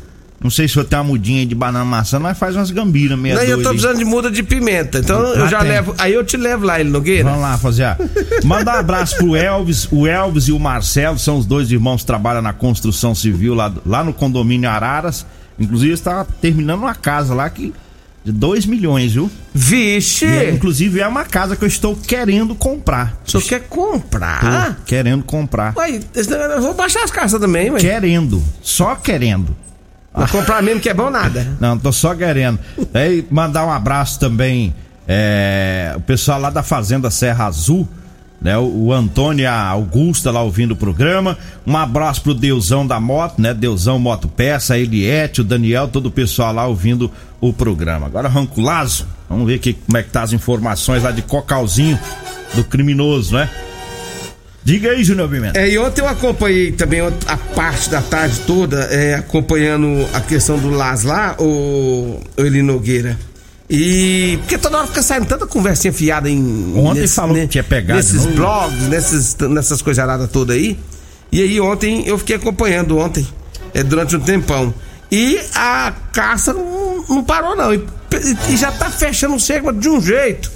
Não 0.43 0.49
sei 0.51 0.67
se 0.67 0.77
eu 0.79 0.85
tenho 0.85 1.03
uma 1.03 1.09
mudinha 1.09 1.45
de 1.45 1.55
banana 1.55 1.85
maçã, 1.85 2.19
mas 2.19 2.39
faz 2.39 2.57
umas 2.57 2.71
gambiras 2.71 3.19
meia 3.19 3.35
Não, 3.35 3.43
eu 3.43 3.63
tô 3.63 3.69
precisando 3.71 3.99
de 3.99 4.05
muda 4.07 4.31
de 4.31 4.43
pimenta. 4.43 4.99
Então 4.99 5.21
eu 5.21 5.41
Lá 5.41 5.47
já 5.49 5.59
tem. 5.61 5.69
levo. 5.69 5.95
Aí 5.99 6.15
eu 6.15 6.25
te 6.25 6.37
levo 6.39 6.65
lá, 6.65 6.81
ele 6.81 6.89
Nogueira. 6.89 7.25
Vamos 7.25 7.43
lá, 7.43 7.59
fazer. 7.59 7.95
Manda 8.43 8.73
um 8.75 8.79
abraço 8.79 9.17
pro 9.19 9.37
Elvis. 9.37 9.87
O 9.93 10.07
Elvis 10.07 10.45
e 10.49 10.53
o 10.53 10.59
Marcelo 10.59 11.19
são 11.19 11.37
os 11.37 11.45
dois 11.45 11.71
irmãos 11.71 12.01
que 12.01 12.07
trabalham 12.07 12.41
na 12.41 12.55
construção 12.55 13.15
civil 13.15 13.55
lá, 13.55 13.71
lá 13.85 14.03
no 14.03 14.15
condomínio 14.15 14.71
Araras. 14.71 15.27
Inclusive, 15.59 15.93
está 15.93 16.25
terminando 16.41 16.81
uma 16.81 16.95
casa 16.95 17.35
lá 17.35 17.49
que. 17.51 17.75
De 18.23 18.33
2 18.33 18.67
milhões, 18.67 19.13
viu? 19.13 19.31
Vixe! 19.55 20.27
É, 20.27 20.51
inclusive 20.51 21.01
é 21.01 21.09
uma 21.09 21.25
casa 21.25 21.57
que 21.57 21.65
eu 21.65 21.69
estou 21.69 21.97
querendo 21.97 22.55
comprar. 22.55 23.19
O 23.27 23.31
senhor 23.31 23.43
quer 23.45 23.61
comprar? 23.61 24.75
Tô 24.77 24.83
querendo 24.85 25.23
comprar. 25.25 25.75
Negócio- 25.75 26.35
eu 26.35 26.61
vou 26.61 26.75
baixar 26.75 27.03
as 27.03 27.11
carças 27.11 27.41
também, 27.41 27.71
ué. 27.71 27.81
Querendo. 27.81 28.43
Só 28.61 28.95
querendo. 28.95 29.57
Vou 30.13 30.27
comprar 30.29 30.63
mesmo 30.63 30.81
que 30.81 30.89
é 30.89 30.95
bom 30.95 31.09
nada. 31.09 31.47
Não, 31.61 31.79
tô 31.79 31.93
só 31.93 32.15
querendo. 32.15 32.59
Aí 32.93 33.25
mandar 33.31 33.65
um 33.67 33.71
abraço 33.71 34.19
também, 34.19 34.75
é, 35.07 35.93
o 35.97 36.01
pessoal 36.01 36.41
lá 36.41 36.51
da 36.51 36.63
Fazenda 36.63 37.11
Serra 37.11 37.47
Azul, 37.47 37.89
né? 38.41 38.57
O, 38.59 38.87
o 38.87 38.93
Antônio 38.93 39.49
Augusta 39.49 40.31
lá 40.31 40.43
ouvindo 40.43 40.73
o 40.73 40.77
programa. 40.77 41.39
Um 41.67 41.77
abraço 41.77 42.23
pro 42.23 42.35
Deusão 42.35 42.87
da 42.87 42.99
Moto, 42.99 43.41
né? 43.41 43.55
Deusão 43.55 43.99
Moto 43.99 44.27
Peça, 44.27 44.75
a 44.75 44.79
Eliette, 44.79 45.43
o 45.43 45.45
Daniel, 45.45 45.87
todo 45.89 46.07
o 46.07 46.11
pessoal 46.11 46.53
lá 46.53 46.67
ouvindo 46.67 47.11
o 47.41 47.53
programa. 47.53 48.07
Agora 48.07 48.29
Ranco 48.29 48.61
Lazo, 48.61 49.07
vamos 49.29 49.47
ver 49.47 49.55
aqui 49.55 49.75
como 49.75 49.97
é 49.97 50.03
que 50.03 50.11
tá 50.11 50.23
as 50.23 50.33
informações 50.33 51.03
lá 51.03 51.11
de 51.11 51.23
Cocalzinho 51.23 51.99
do 52.55 52.65
criminoso, 52.65 53.37
né? 53.37 53.49
Diga 54.63 54.91
aí, 54.91 55.03
Júnior 55.03 55.29
Pimenta. 55.29 55.59
É, 55.59 55.69
e 55.71 55.79
ontem 55.79 56.03
eu 56.03 56.09
acompanhei 56.09 56.71
também 56.73 57.01
a 57.01 57.37
parte 57.55 57.89
da 57.89 58.03
tarde 58.03 58.41
toda, 58.47 58.83
é, 58.91 59.15
acompanhando 59.15 60.07
a 60.13 60.21
questão 60.21 60.59
do 60.59 60.69
Las 60.71 61.03
lá, 61.03 61.35
o, 61.39 62.21
o 62.37 62.41
Eli 62.45 62.63
Nogueira. 62.63 63.19
E. 63.69 64.37
Porque 64.41 64.59
toda 64.59 64.79
hora 64.79 64.87
fica 64.89 65.03
saindo 65.03 65.27
tanta 65.27 65.47
conversinha 65.47 65.93
fiada 65.93 66.29
em. 66.29 66.75
Ontem 66.77 67.07
falou 67.07 67.37
que 67.37 67.47
tinha 67.47 67.63
pegado 67.65 67.99
Nesses 67.99 68.25
novo. 68.25 68.37
blogs, 68.37 68.89
nesses, 68.89 69.37
nessas 69.49 69.81
coisaradas 69.81 70.29
todas 70.31 70.57
aí. 70.57 70.77
E 71.31 71.41
aí 71.41 71.61
ontem 71.61 72.07
eu 72.07 72.19
fiquei 72.19 72.35
acompanhando 72.37 72.99
ontem, 72.99 73.27
é, 73.73 73.83
durante 73.85 74.17
um 74.17 74.21
tempão. 74.21 74.75
E 75.11 75.41
a 75.55 75.93
caça 76.13 76.53
não, 76.53 77.05
não 77.09 77.25
parou, 77.25 77.57
não. 77.57 77.73
E, 77.73 77.85
e 78.49 78.57
já 78.57 78.73
tá 78.73 78.91
fechando 78.91 79.37
o 79.37 79.41
cerco 79.41 79.73
de 79.73 79.89
um 79.89 80.01
jeito. 80.01 80.51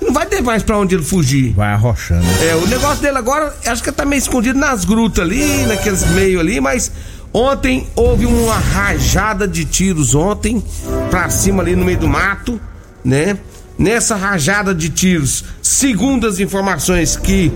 Não 0.00 0.12
vai 0.12 0.26
ter 0.26 0.40
mais 0.40 0.62
pra 0.62 0.78
onde 0.78 0.94
ele 0.94 1.04
fugir. 1.04 1.52
Vai 1.52 1.72
arrochando. 1.72 2.26
É, 2.42 2.54
o 2.56 2.66
negócio 2.66 3.02
dele 3.02 3.18
agora, 3.18 3.54
acho 3.66 3.82
que 3.82 3.92
tá 3.92 4.04
meio 4.04 4.18
escondido 4.18 4.58
nas 4.58 4.84
grutas 4.84 5.24
ali, 5.24 5.66
naqueles 5.66 6.06
meio 6.12 6.40
ali, 6.40 6.60
mas 6.60 6.90
ontem 7.32 7.86
houve 7.94 8.26
uma 8.26 8.56
rajada 8.56 9.46
de 9.46 9.64
tiros 9.64 10.14
ontem, 10.14 10.62
pra 11.10 11.28
cima 11.28 11.62
ali 11.62 11.76
no 11.76 11.84
meio 11.84 11.98
do 11.98 12.08
mato, 12.08 12.60
né? 13.04 13.38
Nessa 13.78 14.16
rajada 14.16 14.74
de 14.74 14.88
tiros, 14.88 15.44
segundo 15.62 16.26
as 16.26 16.38
informações 16.38 17.16
que 17.16 17.52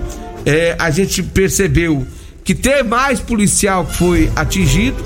é, 0.47 0.77
a 0.79 0.91
gente 0.91 1.23
percebeu 1.23 2.07
que 2.45 2.55
teve 2.55 2.83
mais 2.83 3.21
policial 3.21 3.87
que 3.87 3.97
foi 3.97 4.31
atingido, 4.37 5.03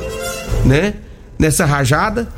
né? 0.64 0.94
Nessa 1.38 1.64
rajada. 1.64 2.28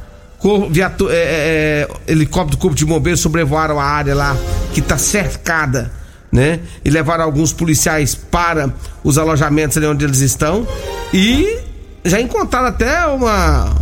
Cor- 0.40 0.70
é, 0.74 1.14
é, 1.14 1.16
é, 1.16 1.88
helicóptero 2.12 2.56
do 2.56 2.60
Corpo 2.60 2.76
de 2.76 2.84
Bombeiros 2.84 3.20
sobrevoaram 3.20 3.78
a 3.80 3.84
área 3.84 4.14
lá 4.14 4.36
que 4.72 4.80
está 4.80 4.96
cercada, 4.98 5.90
né? 6.32 6.60
E 6.84 6.90
levaram 6.90 7.24
alguns 7.24 7.52
policiais 7.52 8.14
para 8.14 8.72
os 9.04 9.18
alojamentos 9.18 9.76
ali 9.76 9.86
onde 9.86 10.04
eles 10.04 10.20
estão 10.20 10.66
e 11.12 11.58
já 12.04 12.20
encontraram 12.20 12.68
até 12.68 13.06
uma 13.06 13.74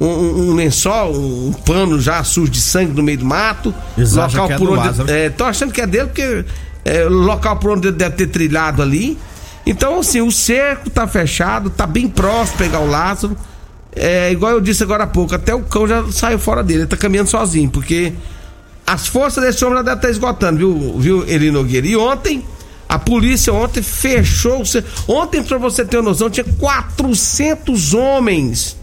um, 0.00 0.06
um- 0.06 0.50
um 0.50 0.54
lençol, 0.54 1.12
um 1.14 1.52
pano 1.52 2.00
já 2.00 2.22
sujo 2.22 2.50
de 2.50 2.60
sangue 2.60 2.92
no 2.92 3.02
meio 3.02 3.18
do 3.18 3.24
mato, 3.24 3.74
acham 4.20 4.46
que 4.46 4.52
é 4.52 4.56
por 4.58 4.78
onde 4.78 4.88
é, 5.10 5.30
tô 5.30 5.44
achando 5.44 5.72
que 5.72 5.80
é 5.80 5.86
dele 5.86 6.06
porque 6.06 6.44
é 6.84 7.04
o 7.04 7.08
local 7.10 7.56
por 7.56 7.72
onde 7.72 7.88
ele 7.88 7.96
deve 7.96 8.14
ter 8.16 8.28
trilhado 8.28 8.80
ali. 8.80 9.18
Então, 9.66 9.98
assim, 9.98 10.22
o 10.22 10.30
cerco 10.30 10.88
tá 10.88 11.06
fechado, 11.06 11.68
tá 11.68 11.86
bem 11.86 12.08
próximo 12.08 12.56
pegar 12.56 12.78
o 12.78 12.86
Lázaro. 12.88 13.36
É, 14.00 14.30
igual 14.32 14.52
eu 14.52 14.60
disse 14.60 14.82
agora 14.82 15.04
há 15.04 15.06
pouco, 15.06 15.34
até 15.34 15.54
o 15.54 15.60
cão 15.62 15.86
já 15.86 16.04
saiu 16.12 16.38
fora 16.38 16.62
dele, 16.62 16.80
ele 16.80 16.86
tá 16.88 16.96
caminhando 16.96 17.28
sozinho, 17.28 17.68
porque 17.70 18.12
as 18.86 19.06
forças 19.06 19.42
desse 19.44 19.64
homem 19.64 19.78
já 19.78 19.82
devem 19.82 19.98
estar 19.98 20.10
esgotando, 20.10 20.58
viu, 20.58 20.98
viu, 20.98 21.24
Eli 21.28 21.50
Nogueira? 21.50 21.86
E 21.86 21.96
ontem, 21.96 22.42
a 22.88 22.98
polícia 22.98 23.52
ontem 23.52 23.82
fechou. 23.82 24.62
Ontem, 25.06 25.42
pra 25.42 25.58
você 25.58 25.84
ter 25.84 25.98
uma 25.98 26.10
noção, 26.10 26.30
tinha 26.30 26.46
400 26.58 27.92
homens 27.92 28.76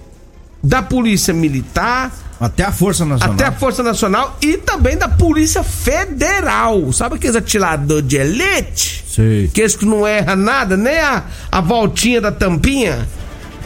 da 0.63 0.81
Polícia 0.81 1.33
Militar, 1.33 2.11
Até 2.39 2.63
a 2.63 2.71
Força 2.71 3.05
Nacional. 3.05 3.33
até 3.35 3.45
a 3.45 3.51
Força 3.51 3.81
Nacional 3.81 4.37
e 4.41 4.57
também 4.57 4.97
da 4.97 5.07
Polícia 5.07 5.63
Federal. 5.63 6.91
Sabe 6.91 7.15
aqueles 7.15 7.35
atiradores 7.35 8.07
de 8.07 8.17
elite? 8.17 9.05
Sei. 9.07 9.45
Aqueles 9.45 9.75
que 9.75 9.85
não 9.85 10.05
erra 10.05 10.35
nada, 10.35 10.75
nem 10.75 10.97
a, 10.99 11.23
a 11.51 11.61
voltinha 11.61 12.19
da 12.19 12.31
tampinha. 12.31 13.07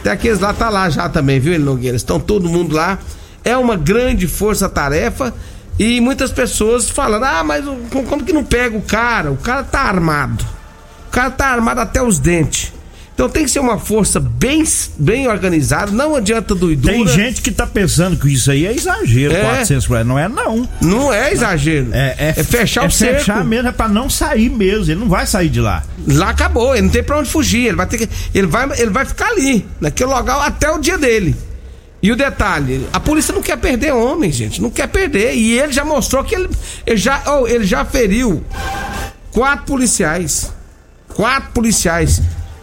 Até 0.00 0.12
aqueles 0.12 0.38
lá 0.38 0.54
tá 0.54 0.70
lá 0.70 0.88
já 0.88 1.10
também, 1.10 1.38
viu, 1.38 1.58
Nogueira? 1.60 1.94
Estão 1.94 2.18
todo 2.18 2.48
mundo 2.48 2.74
lá. 2.74 2.98
É 3.44 3.54
uma 3.56 3.76
grande 3.76 4.26
força-tarefa. 4.26 5.34
E 5.78 6.00
muitas 6.00 6.32
pessoas 6.32 6.88
falando: 6.88 7.24
ah, 7.24 7.44
mas 7.44 7.64
como 7.90 8.24
que 8.24 8.32
não 8.32 8.42
pega 8.42 8.76
o 8.76 8.82
cara? 8.82 9.30
O 9.30 9.36
cara 9.36 9.62
tá 9.62 9.80
armado. 9.80 10.44
O 11.08 11.10
cara 11.10 11.30
tá 11.30 11.48
armado 11.48 11.80
até 11.80 12.02
os 12.02 12.18
dentes. 12.18 12.72
Então 13.20 13.28
tem 13.28 13.44
que 13.44 13.50
ser 13.50 13.60
uma 13.60 13.78
força 13.78 14.18
bem, 14.18 14.64
bem 14.96 15.28
organizada. 15.28 15.92
Não 15.92 16.16
adianta 16.16 16.54
doidura. 16.54 16.94
Tem 16.94 17.06
gente 17.06 17.42
que 17.42 17.50
tá 17.50 17.66
pensando 17.66 18.16
que 18.16 18.32
isso 18.32 18.50
aí 18.50 18.64
é 18.64 18.72
exagero, 18.72 19.34
É. 19.34 19.42
400 19.42 19.86
reais. 19.88 20.06
Não 20.06 20.18
é, 20.18 20.26
não. 20.26 20.66
Não 20.80 21.12
é 21.12 21.30
exagero. 21.30 21.90
É, 21.92 22.14
é, 22.38 22.42
fechar 22.42 22.84
é 22.84 22.86
o 22.86 22.90
cerco. 22.90 23.18
fechar 23.18 23.44
mesmo, 23.44 23.68
é 23.68 23.72
pra 23.72 23.90
não 23.90 24.08
sair 24.08 24.48
mesmo. 24.48 24.90
Ele 24.90 25.00
não 25.00 25.08
vai 25.10 25.26
sair 25.26 25.50
de 25.50 25.60
lá. 25.60 25.84
Lá 26.08 26.30
acabou, 26.30 26.72
ele 26.74 26.84
não 26.84 26.88
tem 26.88 27.02
pra 27.02 27.18
onde 27.18 27.28
fugir. 27.28 27.66
Ele 27.66 27.76
vai 27.76 27.84
ter 27.84 27.98
que. 27.98 28.08
Ele 28.34 28.46
vai, 28.46 28.66
ele 28.80 28.90
vai 28.90 29.04
ficar 29.04 29.26
ali, 29.26 29.68
naquele 29.78 30.08
local, 30.08 30.40
até 30.40 30.70
o 30.70 30.78
dia 30.78 30.96
dele. 30.96 31.36
E 32.02 32.10
o 32.10 32.16
detalhe, 32.16 32.86
a 32.90 32.98
polícia 32.98 33.34
não 33.34 33.42
quer 33.42 33.58
perder 33.58 33.92
homem, 33.92 34.32
gente. 34.32 34.62
Não 34.62 34.70
quer 34.70 34.86
perder. 34.88 35.34
E 35.34 35.58
ele 35.58 35.74
já 35.74 35.84
mostrou 35.84 36.24
que 36.24 36.34
ele, 36.34 36.48
ele 36.86 36.96
já, 36.96 37.22
oh, 37.26 37.46
ele 37.46 37.64
já 37.64 37.84
feriu 37.84 38.42
quatro 39.30 39.66
policiais. 39.66 40.50
Quatro 41.06 41.50
policiais, 41.52 42.22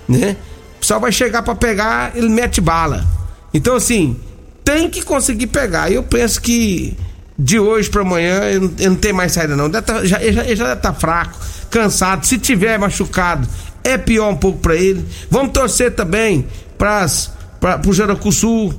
né? 0.09 0.35
O 0.77 0.79
pessoal 0.79 0.99
vai 0.99 1.11
chegar 1.11 1.41
pra 1.41 1.55
pegar, 1.55 2.11
ele 2.15 2.29
mete 2.29 2.61
bala. 2.61 3.05
Então, 3.53 3.75
assim, 3.75 4.17
tem 4.63 4.89
que 4.89 5.01
conseguir 5.01 5.47
pegar. 5.47 5.91
Eu 5.91 6.03
penso 6.03 6.41
que 6.41 6.95
de 7.37 7.59
hoje 7.59 7.89
pra 7.89 8.01
amanhã 8.01 8.43
ele 8.45 8.71
não, 8.79 8.95
tem 8.95 9.13
mais 9.13 9.31
saída, 9.31 9.55
não. 9.55 9.69
Tá- 9.69 10.05
já, 10.05 10.21
ele 10.21 10.33
já, 10.33 10.43
ele 10.43 10.55
já 10.55 10.75
tá 10.75 10.93
fraco, 10.93 11.37
cansado. 11.69 12.25
Se 12.25 12.37
tiver 12.37 12.77
machucado, 12.79 13.47
é 13.83 13.97
pior 13.97 14.29
um 14.29 14.35
pouco 14.35 14.59
pra 14.59 14.75
ele. 14.75 15.05
Vamos 15.29 15.51
torcer 15.51 15.93
também 15.93 16.47
pras, 16.77 17.31
pra, 17.59 17.77
pro 17.77 17.93
Jaracuçu, 17.93 18.73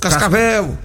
Cascavel. 0.00 0.78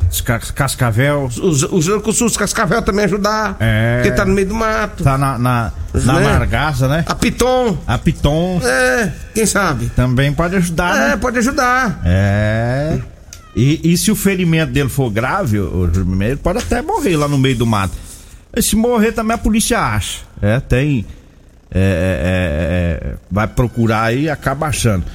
Cascavel 0.54 1.24
Os, 1.42 1.64
os 1.64 2.22
os 2.22 2.38
Cascavel 2.38 2.82
também 2.82 3.06
ajudar. 3.06 3.56
É. 3.60 4.02
Porque 4.02 4.12
tá 4.16 4.26
no 4.26 4.34
meio 4.34 4.48
do 4.48 4.54
mato. 4.56 5.04
tá 5.04 5.18
na, 5.18 5.38
na, 5.38 5.72
na 5.94 6.14
Né? 6.20 6.24
Margaça, 6.24 6.88
né? 6.88 7.04
A 7.08 7.16
Piton. 7.16 7.78
A 7.88 7.98
Piton 7.98 8.60
É, 8.64 9.12
quem 9.34 9.46
sabe? 9.46 9.90
também 9.96 10.34
pode 10.34 10.56
ajudar, 10.58 10.96
É, 10.96 11.10
né? 11.10 11.18
pode 11.18 11.38
ajudar. 11.40 12.02
É. 12.06 13.00
E, 13.56 13.94
e 13.94 13.98
se 13.98 14.12
o 14.12 14.16
ferimento 14.16 14.74
dele 14.74 14.90
for 14.90 15.10
grave, 15.10 15.60
o, 15.60 15.90
o- 15.90 16.24
ele 16.24 16.36
pode 16.36 16.60
até 16.60 16.82
morrer 16.82 17.16
lá 17.16 17.28
no 17.28 17.38
meio 17.38 17.56
do 17.56 17.66
mato. 17.66 17.94
E 18.54 18.62
se 18.62 18.76
morrer 18.76 19.14
também 19.14 19.36
a 19.36 19.38
polícia 19.38 19.80
acha. 19.80 20.20
É, 20.42 20.60
tem. 20.60 21.06
é, 21.74 21.80
é, 21.80 23.08
é, 23.08 23.12
é, 23.12 23.16
vai 23.32 23.48
procurar 23.48 24.04
aí 24.04 24.24
e 24.24 24.30
acaba 24.30 24.68
achando. 24.68 25.06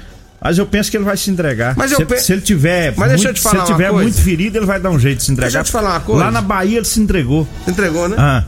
Mas 0.43 0.57
eu 0.59 0.67
penso 0.67 0.91
que 0.91 0.97
ele 0.97 1.05
vai 1.05 1.17
se 1.17 1.31
entregar. 1.31 1.75
Mas 1.77 1.93
eu 1.93 1.99
se, 1.99 2.05
pe- 2.07 2.19
se 2.21 2.33
ele 2.33 2.41
tiver. 2.41 2.95
Mas 2.97 3.13
muito- 3.23 3.39
Se 3.39 3.49
ele 3.57 3.65
tiver 3.65 3.89
coisa. 3.91 4.03
muito 4.03 4.21
ferido, 4.23 4.59
ele 4.59 4.67
vai 4.67 4.81
dar 4.81 4.91
um 4.91 4.99
jeito 4.99 5.19
de 5.19 5.25
se 5.25 5.33
entregar. 5.33 5.49
Deixa 5.49 5.59
eu 5.59 5.65
te 5.65 5.71
falar 5.71 5.91
uma 5.91 6.01
coisa. 6.01 6.25
Lá 6.25 6.31
na 6.31 6.41
Bahia 6.41 6.79
ele 6.79 6.85
se 6.87 6.99
entregou. 7.01 7.47
Entregou, 7.69 8.09
né? 8.09 8.17
Ah, 8.19 8.45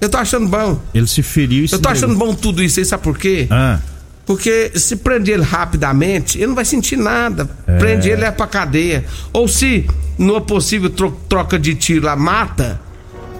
Eu 0.00 0.08
tô 0.08 0.18
achando 0.18 0.46
bom. 0.48 0.80
ele 0.94 1.06
se 1.06 1.22
feriu 1.22 1.64
e 1.64 1.68
se 1.68 1.74
Eu 1.74 1.78
tô 1.80 1.88
achando 1.88 2.14
entregou. 2.14 2.28
bom 2.32 2.34
tudo 2.40 2.62
isso 2.62 2.78
aí, 2.78 2.84
sabe 2.86 3.02
por 3.02 3.18
quê? 3.18 3.46
Ah, 3.50 3.78
Porque 4.24 4.70
se 4.76 4.94
prender 4.96 5.34
ele 5.34 5.42
rapidamente, 5.42 6.38
ele 6.38 6.46
não 6.46 6.54
vai 6.54 6.64
sentir 6.64 6.96
nada. 6.96 7.50
É. 7.66 7.76
Prende 7.78 8.08
ele 8.08 8.24
é 8.24 8.30
pra 8.30 8.46
cadeia. 8.46 9.04
Ou 9.32 9.48
se, 9.48 9.84
no 10.16 10.40
possível 10.40 10.90
tro- 10.90 11.18
troca 11.28 11.58
de 11.58 11.74
tiro 11.74 12.06
lá, 12.06 12.14
mata, 12.14 12.80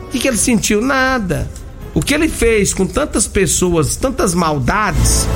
o 0.07 0.09
que, 0.09 0.19
que 0.19 0.27
ele 0.27 0.37
sentiu? 0.37 0.83
Nada. 0.83 1.49
O 1.95 2.01
que 2.03 2.13
ele 2.13 2.29
fez 2.29 2.75
com 2.75 2.85
tantas 2.85 3.29
pessoas, 3.29 3.95
tantas 3.95 4.35
maldades, 4.35 5.27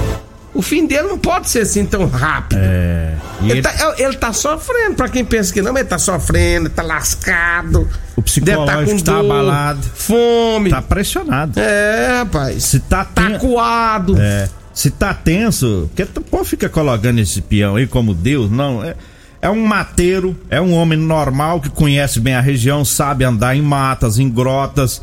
o 0.57 0.63
fim 0.63 0.87
dele 0.87 1.09
não 1.09 1.19
pode 1.19 1.49
ser 1.51 1.61
assim 1.61 1.85
tão 1.85 2.07
rápido. 2.07 2.59
é. 2.63 3.15
Ele, 3.43 3.53
ele- 3.53 3.63
tá, 3.63 3.95
ele 3.99 4.17
tá 4.17 4.33
sofrendo, 4.33 4.95
pra 4.95 5.09
quem 5.11 5.25
pensa 5.25 5.53
que 5.53 5.61
não, 5.61 5.73
mas 5.73 5.81
ele 5.83 5.89
tá 5.91 5.99
sofrendo, 5.99 6.71
tá 6.71 6.83
lascado. 6.83 7.87
O 8.17 8.23
psicológico 8.23 9.03
tá 9.03 9.19
abalado. 9.21 9.83
Fome. 9.95 10.71
tá 10.71 10.81
pressionado. 10.81 11.61
É, 11.61 12.19
rapaz. 12.21 12.65
Se 12.65 12.81
tá 12.81 13.05
Tá 13.05 13.29
ten- 13.29 13.39
coado. 13.39 14.17
É, 14.19 14.49
se 14.73 14.91
tá 14.91 15.13
tenso, 15.13 15.85
porque 15.89 16.07
tu 16.07 16.21
pô, 16.23 16.45
fica 16.45 16.69
colocando 16.69 17.19
esse 17.21 17.43
peão 17.43 17.77
aí 17.77 17.87
como 17.87 18.15
Deus, 18.15 18.51
não. 18.51 18.83
É, 18.83 18.95
é 19.43 19.51
um 19.51 19.67
mateiro, 19.67 20.35
é 20.49 20.61
um 20.61 20.73
homem 20.73 20.99
normal 20.99 21.61
que 21.61 21.69
conhece 21.69 22.19
bem 22.19 22.35
a 22.35 22.41
região, 22.41 22.85
sabe 22.87 23.25
andar 23.25 23.55
em 23.55 23.61
matas, 23.63 24.19
em 24.19 24.31
grotas. 24.31 25.03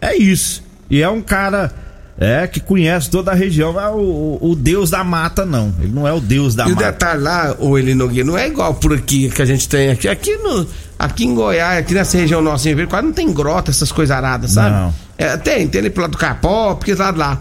É 0.00 0.16
isso. 0.16 0.62
E 0.90 1.00
é 1.00 1.08
um 1.08 1.20
cara 1.22 1.72
é 2.20 2.46
que 2.48 2.58
conhece 2.60 3.08
toda 3.08 3.30
a 3.30 3.34
região. 3.34 3.80
É 3.80 3.88
o, 3.88 3.98
o- 4.40 4.50
o 4.50 4.56
Deus 4.56 4.90
da 4.90 5.04
mata, 5.04 5.46
não. 5.46 5.72
Ele 5.80 5.92
não 5.92 6.06
é 6.06 6.12
o 6.12 6.20
Deus 6.20 6.54
da 6.54 6.64
E 6.68 6.72
o 6.72 6.74
mata. 6.74 6.90
detalhe 6.92 7.22
lá, 7.22 7.54
o 7.58 7.78
Eli 7.78 7.94
Nogueira, 7.94 8.26
não 8.26 8.36
é 8.36 8.48
igual 8.48 8.74
por 8.74 8.92
aqui 8.92 9.30
que 9.30 9.40
a 9.40 9.44
gente 9.46 9.68
tem 9.68 9.90
aqui. 9.90 10.08
Aqui, 10.08 10.36
no, 10.36 10.66
aqui 10.98 11.24
em 11.24 11.34
Goiás, 11.34 11.78
aqui 11.78 11.94
nessa 11.94 12.18
região 12.18 12.42
nossa 12.42 12.68
em 12.68 12.86
quase 12.86 13.06
não 13.06 13.12
tem 13.12 13.32
grota, 13.32 13.70
essas 13.70 13.92
coisas 13.92 14.14
aradas, 14.16 14.50
sabe? 14.52 14.74
Não. 14.74 14.94
É, 15.16 15.36
tem, 15.36 15.66
tem 15.68 15.80
ali 15.80 15.90
pro 15.90 16.02
lado 16.02 16.12
do 16.12 16.18
Capó, 16.18 16.74
porque 16.74 16.94
lá 16.94 17.10
de 17.12 17.18
lá. 17.18 17.40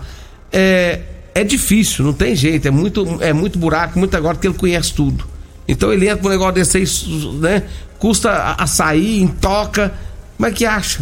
É, 0.52 1.00
é 1.36 1.44
difícil, 1.44 2.06
não 2.06 2.14
tem 2.14 2.36
jeito. 2.36 2.68
É 2.68 2.72
muito, 2.72 3.18
é 3.22 3.34
muito 3.34 3.58
buraco, 3.60 3.98
muita 4.00 4.20
grota, 4.20 4.40
que 4.40 4.48
ele 4.48 4.54
conhece 4.56 4.94
tudo. 4.94 5.26
Então 5.68 5.92
ele 5.92 6.06
entra 6.06 6.18
pro 6.22 6.30
negócio 6.30 6.54
desse 6.54 6.78
aí, 6.78 6.86
né? 7.42 7.64
Custa 8.00 8.30
a, 8.32 8.64
a 8.64 8.68
sair, 8.68 9.22
intoca. 9.22 9.92
Como 10.38 10.48
é 10.48 10.52
que 10.52 10.66
acha? 10.66 11.02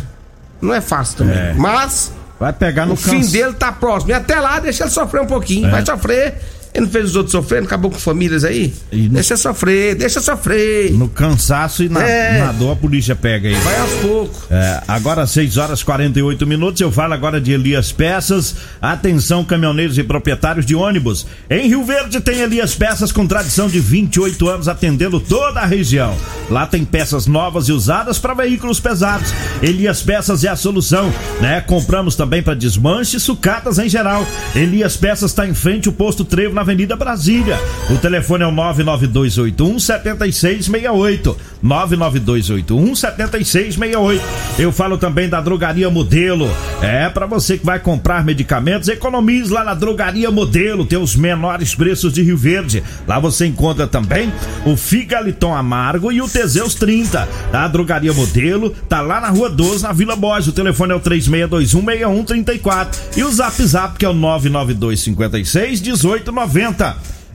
Não 0.62 0.74
é 0.74 0.80
fácil 0.82 1.18
também. 1.18 1.38
É. 1.38 1.54
Mas 1.58 2.12
Vai 2.40 2.52
pegar 2.52 2.86
no 2.86 2.94
o 2.94 2.98
fim 2.98 3.12
canso- 3.20 3.32
dele 3.32 3.54
tá 3.54 3.72
próximo. 3.72 4.12
E 4.12 4.14
até 4.14 4.40
lá, 4.40 4.60
deixa 4.60 4.84
ele 4.84 4.92
sofrer 4.92 5.22
um 5.22 5.26
pouquinho. 5.26 5.68
É. 5.68 5.72
Vai 5.72 5.86
sofrer. 5.86 6.36
Ele 6.76 6.86
não 6.86 6.92
fez 6.92 7.06
os 7.06 7.16
outros 7.16 7.32
sofrendo, 7.32 7.66
acabou 7.68 7.90
com 7.90 7.98
famílias 7.98 8.44
aí. 8.44 8.74
No- 8.92 9.10
Deixa 9.10 9.38
sofrer, 9.38 9.96
deixa 9.96 10.20
sofrer. 10.20 10.92
No 10.92 11.08
cansaço 11.08 11.84
e 11.84 11.90
na, 11.90 12.04
É. 12.04 12.40
na 12.40 12.52
dor 12.52 12.74
a 12.74 12.76
polícia 12.76 13.16
pega 13.16 13.48
aí. 13.48 13.56
Vai 13.56 13.80
aos 13.80 13.92
poucos. 14.02 14.52
É, 14.52 14.82
agora 14.86 15.26
6 15.26 15.56
horas 15.58 15.82
48 15.82 16.46
minutos, 16.46 16.82
eu 16.82 16.92
falo 16.92 17.14
agora 17.14 17.40
de 17.40 17.54
Elias 17.54 17.94
Peças. 17.94 18.56
Atenção, 18.82 19.44
caminhoneiros 19.46 19.98
e 19.98 20.04
proprietários 20.04 20.66
de 20.66 20.76
ônibus. 20.76 21.26
Em 21.50 21.68
Rio 21.70 21.86
Verde 21.86 22.20
tem 22.20 22.42
Elias 22.42 22.76
Peças 22.76 23.12
com 23.12 23.26
tradição 23.26 23.70
de 23.70 23.80
28 23.80 24.50
anos 24.50 24.68
atendendo 24.68 25.20
toda 25.20 25.62
a 25.62 25.66
região. 25.66 26.14
Lá 26.50 26.68
tem 26.68 26.84
peças 26.84 27.26
novas 27.26 27.70
e 27.70 27.72
usadas 27.72 28.20
para 28.20 28.34
veículos 28.34 28.82
pesados. 28.82 29.34
Elias 29.62 30.02
Peças 30.02 30.44
é 30.44 30.50
a 30.50 30.56
solução, 30.58 31.10
né? 31.40 31.62
Compramos 31.62 32.18
também 32.18 32.44
para 32.44 32.54
desmanche 32.54 33.16
e 33.16 33.20
sucatas 33.20 33.80
em 33.80 33.88
geral. 33.88 34.28
Elias 34.54 34.98
Peças 34.98 35.32
está 35.32 35.48
em 35.48 35.54
frente 35.54 35.88
ao 35.88 35.94
posto 35.94 36.26
Trevo 36.26 36.54
na 36.54 36.65
Avenida 36.66 36.96
Brasília. 36.96 37.60
O 37.92 37.98
telefone 38.00 38.44
é 38.44 38.48
o 38.48 38.52
99281 38.52 39.78
7668. 39.78 41.38
99281 41.62 42.96
7668. 42.96 44.24
Eu 44.58 44.72
falo 44.72 44.98
também 44.98 45.30
da 45.30 45.40
Drogaria 45.40 45.92
Modelo. 45.92 46.50
É 46.82 47.08
para 47.08 47.28
você 47.28 47.60
que 47.60 47.66
vai 47.66 47.80
comprar 47.80 48.26
medicamentos, 48.26 48.90
economize 48.90 49.54
lá 49.54 49.64
na 49.64 49.76
Drogaria 49.76 50.32
Modelo, 50.32 50.86
tem 50.86 50.98
os 50.98 51.16
menores 51.16 51.76
preços 51.76 52.12
de 52.12 52.24
Rio 52.24 52.38
Verde. 52.38 52.82
Lá 53.08 53.20
você 53.20 53.46
encontra 53.46 53.86
também 53.86 54.34
o 54.66 54.76
Figaliton 54.76 55.54
Amargo 55.54 56.12
e 56.12 56.20
o 56.22 56.28
Teseus 56.28 56.74
30. 56.74 57.30
A 57.54 57.68
Drogaria 57.68 58.14
Modelo 58.14 58.72
tá 58.90 59.02
lá 59.02 59.22
na 59.22 59.30
Rua 59.30 59.52
12, 59.52 59.84
na 59.84 59.94
Vila 59.94 60.16
Borges. 60.16 60.48
O 60.48 60.52
telefone 60.52 60.94
é 60.94 60.96
o 60.96 61.00
36216134 61.00 63.18
e 63.18 63.24
o 63.24 63.32
Zap 63.32 63.64
Zap 63.64 64.00
que 64.00 64.06
é 64.06 64.10
o 64.10 64.14
99256 64.14 65.82
1890. 65.82 66.55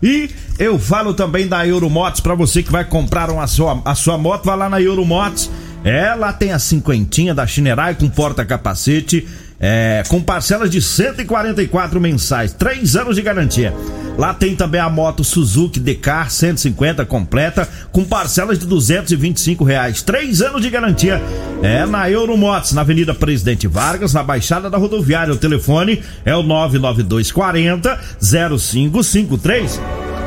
E 0.02 0.30
eu 0.58 0.78
falo 0.78 1.12
também 1.12 1.46
da 1.46 1.66
Euromotos 1.66 2.20
para 2.20 2.34
você 2.34 2.62
que 2.62 2.72
vai 2.72 2.84
comprar 2.84 3.30
uma 3.30 3.46
sua, 3.46 3.80
a 3.84 3.94
sua 3.94 4.16
moto, 4.16 4.44
vai 4.44 4.56
lá 4.56 4.68
na 4.68 4.80
Euromotos. 4.80 5.50
É, 5.84 6.14
lá 6.14 6.32
tem 6.32 6.52
a 6.52 6.58
cinquentinha 6.58 7.34
da 7.34 7.46
Chinerai 7.46 7.94
com 7.94 8.08
porta-capacete, 8.08 9.26
é, 9.60 10.02
com 10.08 10.22
parcelas 10.22 10.70
de 10.70 10.80
144 10.80 12.00
mensais, 12.00 12.54
três 12.54 12.96
anos 12.96 13.14
de 13.14 13.22
garantia. 13.22 13.74
Lá 14.16 14.32
tem 14.32 14.56
também 14.56 14.80
a 14.80 14.88
moto 14.88 15.22
Suzuki 15.22 15.78
Decar 15.78 16.30
150 16.30 17.04
completa, 17.04 17.68
com 17.92 18.04
parcelas 18.04 18.58
de 18.58 18.66
225 18.66 19.62
reais, 19.62 20.02
três 20.02 20.40
anos 20.40 20.62
de 20.62 20.70
garantia. 20.70 21.22
É 21.62 21.84
na 21.84 22.10
Euromotos, 22.10 22.72
na 22.72 22.80
Avenida 22.80 23.14
Presidente 23.14 23.66
Vargas, 23.66 24.14
na 24.14 24.22
Baixada 24.22 24.70
da 24.70 24.78
Rodoviária. 24.78 25.34
O 25.34 25.36
telefone 25.36 26.02
é 26.24 26.34
o 26.34 26.42
99240 26.42 28.00
0553. 28.20 29.80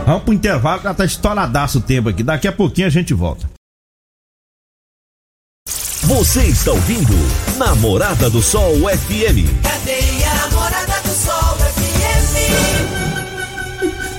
Vamos 0.05 0.23
pro 0.23 0.33
intervalo, 0.33 0.83
já 0.83 0.93
tá 0.93 1.05
estouradaço 1.05 1.79
o 1.79 1.81
tempo 1.81 2.09
aqui. 2.09 2.23
Daqui 2.23 2.47
a 2.47 2.51
pouquinho 2.51 2.87
a 2.87 2.91
gente 2.91 3.13
volta. 3.13 3.62
Você 6.05 6.43
está 6.43 6.71
ouvindo 6.71 7.13
Namorada 7.57 8.29
do 8.29 8.41
Sol 8.41 8.73
FM. 8.89 9.47
Cadeia 9.63 10.33
Namorada 10.33 11.01
do 11.01 11.09
Sol 11.09 11.55
FM. 11.57 12.33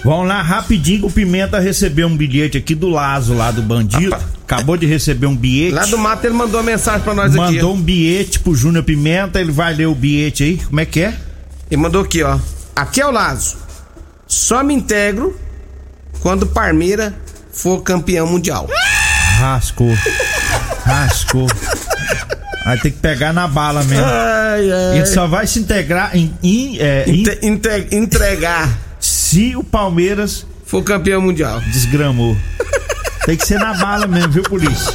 Vamos 0.02 0.26
lá, 0.26 0.40
rapidinho. 0.40 1.04
O 1.04 1.10
Pimenta 1.10 1.60
recebeu 1.60 2.08
um 2.08 2.16
bilhete 2.16 2.56
aqui 2.56 2.74
do 2.74 2.88
Lazo, 2.88 3.34
lá 3.34 3.50
do 3.50 3.60
bandido. 3.60 4.16
Acabou 4.44 4.78
de 4.78 4.86
receber 4.86 5.26
um 5.26 5.36
bilhete. 5.36 5.74
Lá 5.74 5.84
do 5.84 5.98
mato 5.98 6.24
ele 6.24 6.32
mandou 6.32 6.58
uma 6.58 6.66
mensagem 6.66 7.02
pra 7.02 7.12
nós 7.12 7.36
aqui. 7.36 7.36
Mandou 7.36 7.74
um 7.74 7.80
bilhete 7.82 8.40
pro 8.40 8.54
Júnior 8.54 8.82
Pimenta. 8.82 9.38
Ele 9.38 9.52
vai 9.52 9.74
ler 9.74 9.86
o 9.86 9.94
bilhete 9.94 10.42
aí. 10.42 10.56
Como 10.56 10.80
é 10.80 10.86
que 10.86 11.00
é? 11.00 11.14
Ele 11.70 11.82
mandou 11.82 12.00
aqui, 12.00 12.22
ó. 12.22 12.38
Aqui 12.74 13.02
é 13.02 13.06
o 13.06 13.10
Lazo. 13.10 13.58
Só 14.26 14.64
me 14.64 14.72
integro 14.72 15.38
quando 16.20 16.44
o 16.44 16.46
Parmeira 16.46 17.14
for 17.52 17.82
campeão 17.82 18.26
mundial. 18.26 18.66
Rascou. 19.38 19.92
Rascou. 20.84 21.46
Vai 22.64 22.78
ter 22.78 22.90
que 22.92 22.98
pegar 22.98 23.32
na 23.32 23.46
bala 23.46 23.82
mesmo. 23.84 24.04
Ai, 24.04 24.70
ai. 24.72 24.96
Ele 24.98 25.06
só 25.06 25.26
vai 25.26 25.46
se 25.46 25.58
integrar 25.58 26.16
em, 26.16 26.32
em- 26.42 26.78
é, 26.78 27.04
em- 27.06 27.20
Inte- 27.20 27.38
inte- 27.42 27.88
entregar. 27.96 28.68
se 29.00 29.54
o 29.54 29.62
Palmeiras 29.62 30.46
For 30.64 30.82
campeão 30.82 31.20
mundial. 31.20 31.60
desgramou. 31.60 32.36
Tem 33.26 33.36
que 33.36 33.46
ser 33.46 33.58
na 33.58 33.74
bala 33.74 34.06
mesmo, 34.06 34.32
viu, 34.32 34.42
polícia? 34.44 34.92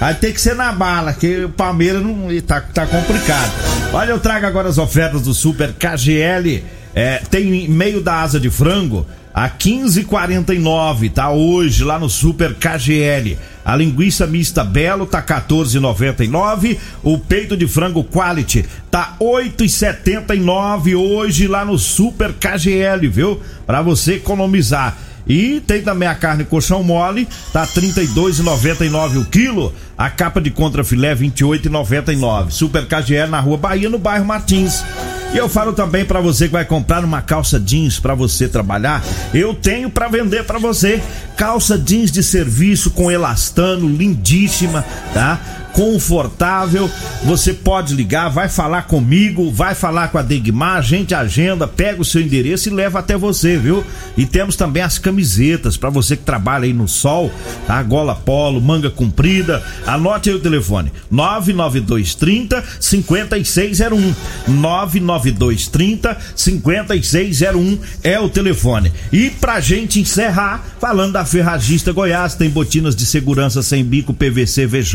Aí 0.00 0.14
tem 0.14 0.32
que 0.32 0.40
ser 0.40 0.54
na 0.54 0.70
bala, 0.72 1.12
que 1.12 1.44
o 1.44 1.48
Palmeiras 1.48 2.02
não 2.02 2.28
tá, 2.46 2.60
tá 2.60 2.86
complicado. 2.86 3.50
Olha, 3.92 4.10
eu 4.10 4.20
trago 4.20 4.46
agora 4.46 4.68
as 4.68 4.78
ofertas 4.78 5.22
do 5.22 5.32
Super 5.34 5.72
KGL. 5.72 6.62
É, 6.94 7.20
tem 7.30 7.68
meio 7.68 8.00
da 8.02 8.20
asa 8.22 8.38
de 8.40 8.48
frango 8.50 9.06
a 9.38 9.48
15,49, 9.48 11.12
tá? 11.12 11.30
Hoje 11.30 11.84
lá 11.84 11.96
no 11.96 12.10
Super 12.10 12.54
KGL. 12.54 13.38
A 13.64 13.76
linguiça 13.76 14.26
mista 14.26 14.64
Belo 14.64 15.06
tá 15.06 15.22
14,99. 15.22 16.76
O 17.04 17.16
peito 17.20 17.56
de 17.56 17.68
frango 17.68 18.02
Quality 18.02 18.64
tá 18.90 19.14
8,79 19.20 20.96
hoje 20.96 21.46
lá 21.46 21.64
no 21.64 21.78
Super 21.78 22.32
KGL, 22.32 23.06
viu? 23.08 23.40
Pra 23.64 23.80
você 23.80 24.14
economizar. 24.14 24.98
E 25.24 25.60
tem 25.60 25.82
também 25.82 26.08
a 26.08 26.16
carne 26.16 26.44
colchão 26.44 26.82
mole, 26.82 27.28
tá 27.52 27.64
32,99 27.64 29.20
o 29.20 29.24
quilo. 29.24 29.72
A 29.98 30.08
capa 30.08 30.40
de 30.40 30.50
contrafilé 30.50 31.14
28,99. 31.14 32.50
Super 32.50 32.86
KGL 32.86 33.28
na 33.28 33.40
Rua 33.40 33.58
Bahia, 33.58 33.90
no 33.90 33.98
bairro 33.98 34.24
Martins. 34.24 34.84
E 35.32 35.36
eu 35.36 35.48
falo 35.48 35.74
também 35.74 36.04
pra 36.06 36.20
você 36.20 36.46
que 36.46 36.52
vai 36.52 36.64
comprar 36.64 37.04
uma 37.04 37.20
calça 37.20 37.60
jeans 37.60 38.00
pra 38.00 38.14
você 38.14 38.48
trabalhar, 38.48 39.04
eu 39.34 39.52
tenho 39.52 39.90
pra 39.90 40.08
vender 40.08 40.44
pra 40.44 40.58
você. 40.58 41.02
Calça 41.36 41.78
jeans 41.78 42.10
de 42.10 42.22
serviço 42.22 42.90
com 42.92 43.10
elastano, 43.10 43.86
lindíssima, 43.86 44.84
tá? 45.12 45.38
Confortável. 45.74 46.90
Você 47.24 47.52
pode 47.52 47.94
ligar, 47.94 48.30
vai 48.30 48.48
falar 48.48 48.82
comigo, 48.82 49.52
vai 49.52 49.74
falar 49.74 50.08
com 50.08 50.18
a 50.18 50.22
Degmar, 50.22 50.78
a 50.78 50.80
gente 50.80 51.14
agenda, 51.14 51.68
pega 51.68 52.00
o 52.00 52.04
seu 52.04 52.22
endereço 52.22 52.68
e 52.68 52.72
leva 52.72 52.98
até 52.98 53.16
você, 53.16 53.58
viu? 53.58 53.84
E 54.16 54.24
temos 54.24 54.56
também 54.56 54.82
as 54.82 54.98
camisetas 54.98 55.76
pra 55.76 55.90
você 55.90 56.16
que 56.16 56.24
trabalha 56.24 56.64
aí 56.64 56.72
no 56.72 56.88
sol, 56.88 57.30
tá? 57.66 57.80
Gola 57.82 58.14
polo, 58.14 58.60
manga 58.60 58.90
comprida. 58.90 59.62
Anote 59.88 60.28
aí 60.28 60.36
o 60.36 60.40
telefone: 60.40 60.92
99230 61.10 62.62
5601. 62.78 64.14
99230 64.48 66.16
5601 66.36 67.78
é 68.02 68.20
o 68.20 68.28
telefone. 68.28 68.92
E 69.10 69.30
pra 69.30 69.60
gente 69.60 69.98
encerrar, 69.98 70.62
falando 70.78 71.12
da 71.12 71.24
Ferragista 71.24 71.90
Goiás, 71.90 72.34
tem 72.34 72.50
botinas 72.50 72.94
de 72.94 73.06
segurança 73.06 73.62
sem 73.62 73.82
bico 73.82 74.12
PVC 74.12 74.66
VJ 74.66 74.92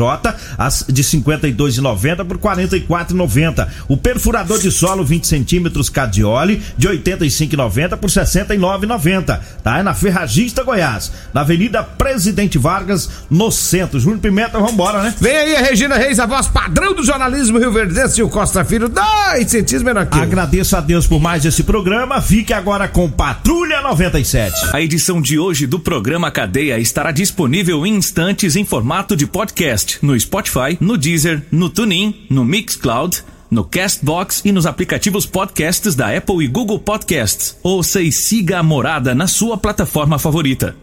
de 0.89 1.03
52,90 1.03 2.25
por 2.25 2.37
44,90. 2.37 3.67
O 3.87 3.97
perfurador 3.97 4.59
de 4.59 4.71
solo 4.71 5.03
20 5.03 5.25
centímetros 5.25 5.89
Cadioli 5.89 6.61
de 6.77 6.87
85,90 6.87 7.97
por 7.97 8.09
69,90. 8.09 9.39
Tá? 9.63 9.79
É 9.79 9.83
na 9.83 9.95
Ferragista 9.95 10.63
Goiás, 10.63 11.11
na 11.33 11.41
Avenida 11.41 11.83
Presidente 11.83 12.57
Vargas, 12.57 13.09
no 13.29 13.51
centro. 13.51 13.99
Júnior 13.99 14.19
Pimenta, 14.19 14.59
vambora, 14.83 15.03
né? 15.03 15.15
Vem 15.19 15.35
aí 15.35 15.55
a 15.55 15.61
Regina 15.61 15.95
Reis, 15.95 16.19
a 16.19 16.25
voz 16.25 16.47
padrão 16.47 16.93
do 16.93 17.03
jornalismo 17.03 17.57
Rio 17.57 17.71
Verdense 17.71 18.19
e 18.19 18.23
o 18.23 18.29
Costa 18.29 18.65
Filho, 18.65 18.89
dois 18.89 19.49
centímetros 19.49 19.83
menor 19.83 20.05
que 20.05 20.17
eu. 20.17 20.23
Agradeço 20.23 20.75
a 20.75 20.81
Deus 20.81 21.07
por 21.07 21.21
mais 21.21 21.45
esse 21.45 21.63
programa. 21.63 22.21
Fique 22.21 22.53
agora 22.53 22.87
com 22.87 23.09
Patrulha 23.09 23.81
97. 23.81 24.53
A 24.73 24.81
edição 24.81 25.21
de 25.21 25.39
hoje 25.39 25.65
do 25.65 25.79
programa 25.79 26.29
Cadeia 26.31 26.77
estará 26.79 27.11
disponível 27.11 27.85
em 27.85 27.95
instantes 27.95 28.55
em 28.55 28.65
formato 28.65 29.15
de 29.15 29.25
podcast 29.25 29.99
no 30.01 30.19
Spotify, 30.19 30.77
no 30.79 30.97
Deezer, 30.97 31.43
no 31.51 31.69
TuneIn, 31.69 32.25
no 32.29 32.43
Mixcloud, 32.43 33.23
no 33.49 33.63
Castbox 33.63 34.41
e 34.43 34.51
nos 34.51 34.65
aplicativos 34.65 35.25
podcasts 35.25 35.95
da 35.95 36.15
Apple 36.15 36.43
e 36.43 36.47
Google 36.47 36.79
Podcasts. 36.79 37.57
Ouça 37.63 38.01
e 38.01 38.11
siga 38.11 38.59
a 38.59 38.63
morada 38.63 39.13
na 39.13 39.27
sua 39.27 39.57
plataforma 39.57 40.17
favorita. 40.17 40.75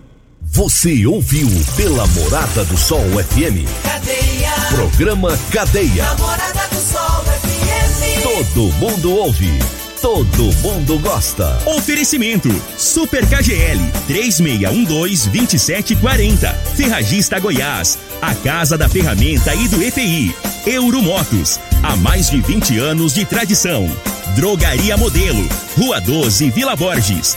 Você 0.53 1.07
ouviu 1.07 1.49
pela 1.77 2.05
Morada 2.09 2.65
do 2.65 2.77
Sol 2.77 3.05
FM. 3.05 3.63
Cadeia. 3.85 4.51
Programa 4.71 5.39
Cadeia. 5.53 6.03
Namorada 6.03 6.67
do 6.73 6.75
Sol 6.75 7.23
FM. 7.23 8.23
Todo 8.25 8.63
mundo 8.73 9.13
ouve. 9.13 9.49
Todo 10.03 10.53
mundo 10.55 10.99
gosta. 10.99 11.57
Oferecimento: 11.67 12.49
Super 12.77 13.25
KGL 13.29 13.81
3612-2740. 14.09 16.53
Ferragista 16.75 17.39
Goiás. 17.39 17.97
A 18.21 18.35
Casa 18.35 18.77
da 18.77 18.89
Ferramenta 18.89 19.55
e 19.55 19.69
do 19.69 19.81
EPI. 19.81 20.35
Euromotos. 20.67 21.61
Há 21.81 21.95
mais 21.95 22.29
de 22.29 22.41
20 22.41 22.77
anos 22.77 23.15
de 23.15 23.25
tradição. 23.25 23.89
Drogaria 24.35 24.97
Modelo. 24.97 25.49
Rua 25.79 26.01
12, 26.01 26.51
Vila 26.51 26.75
Borges. 26.75 27.37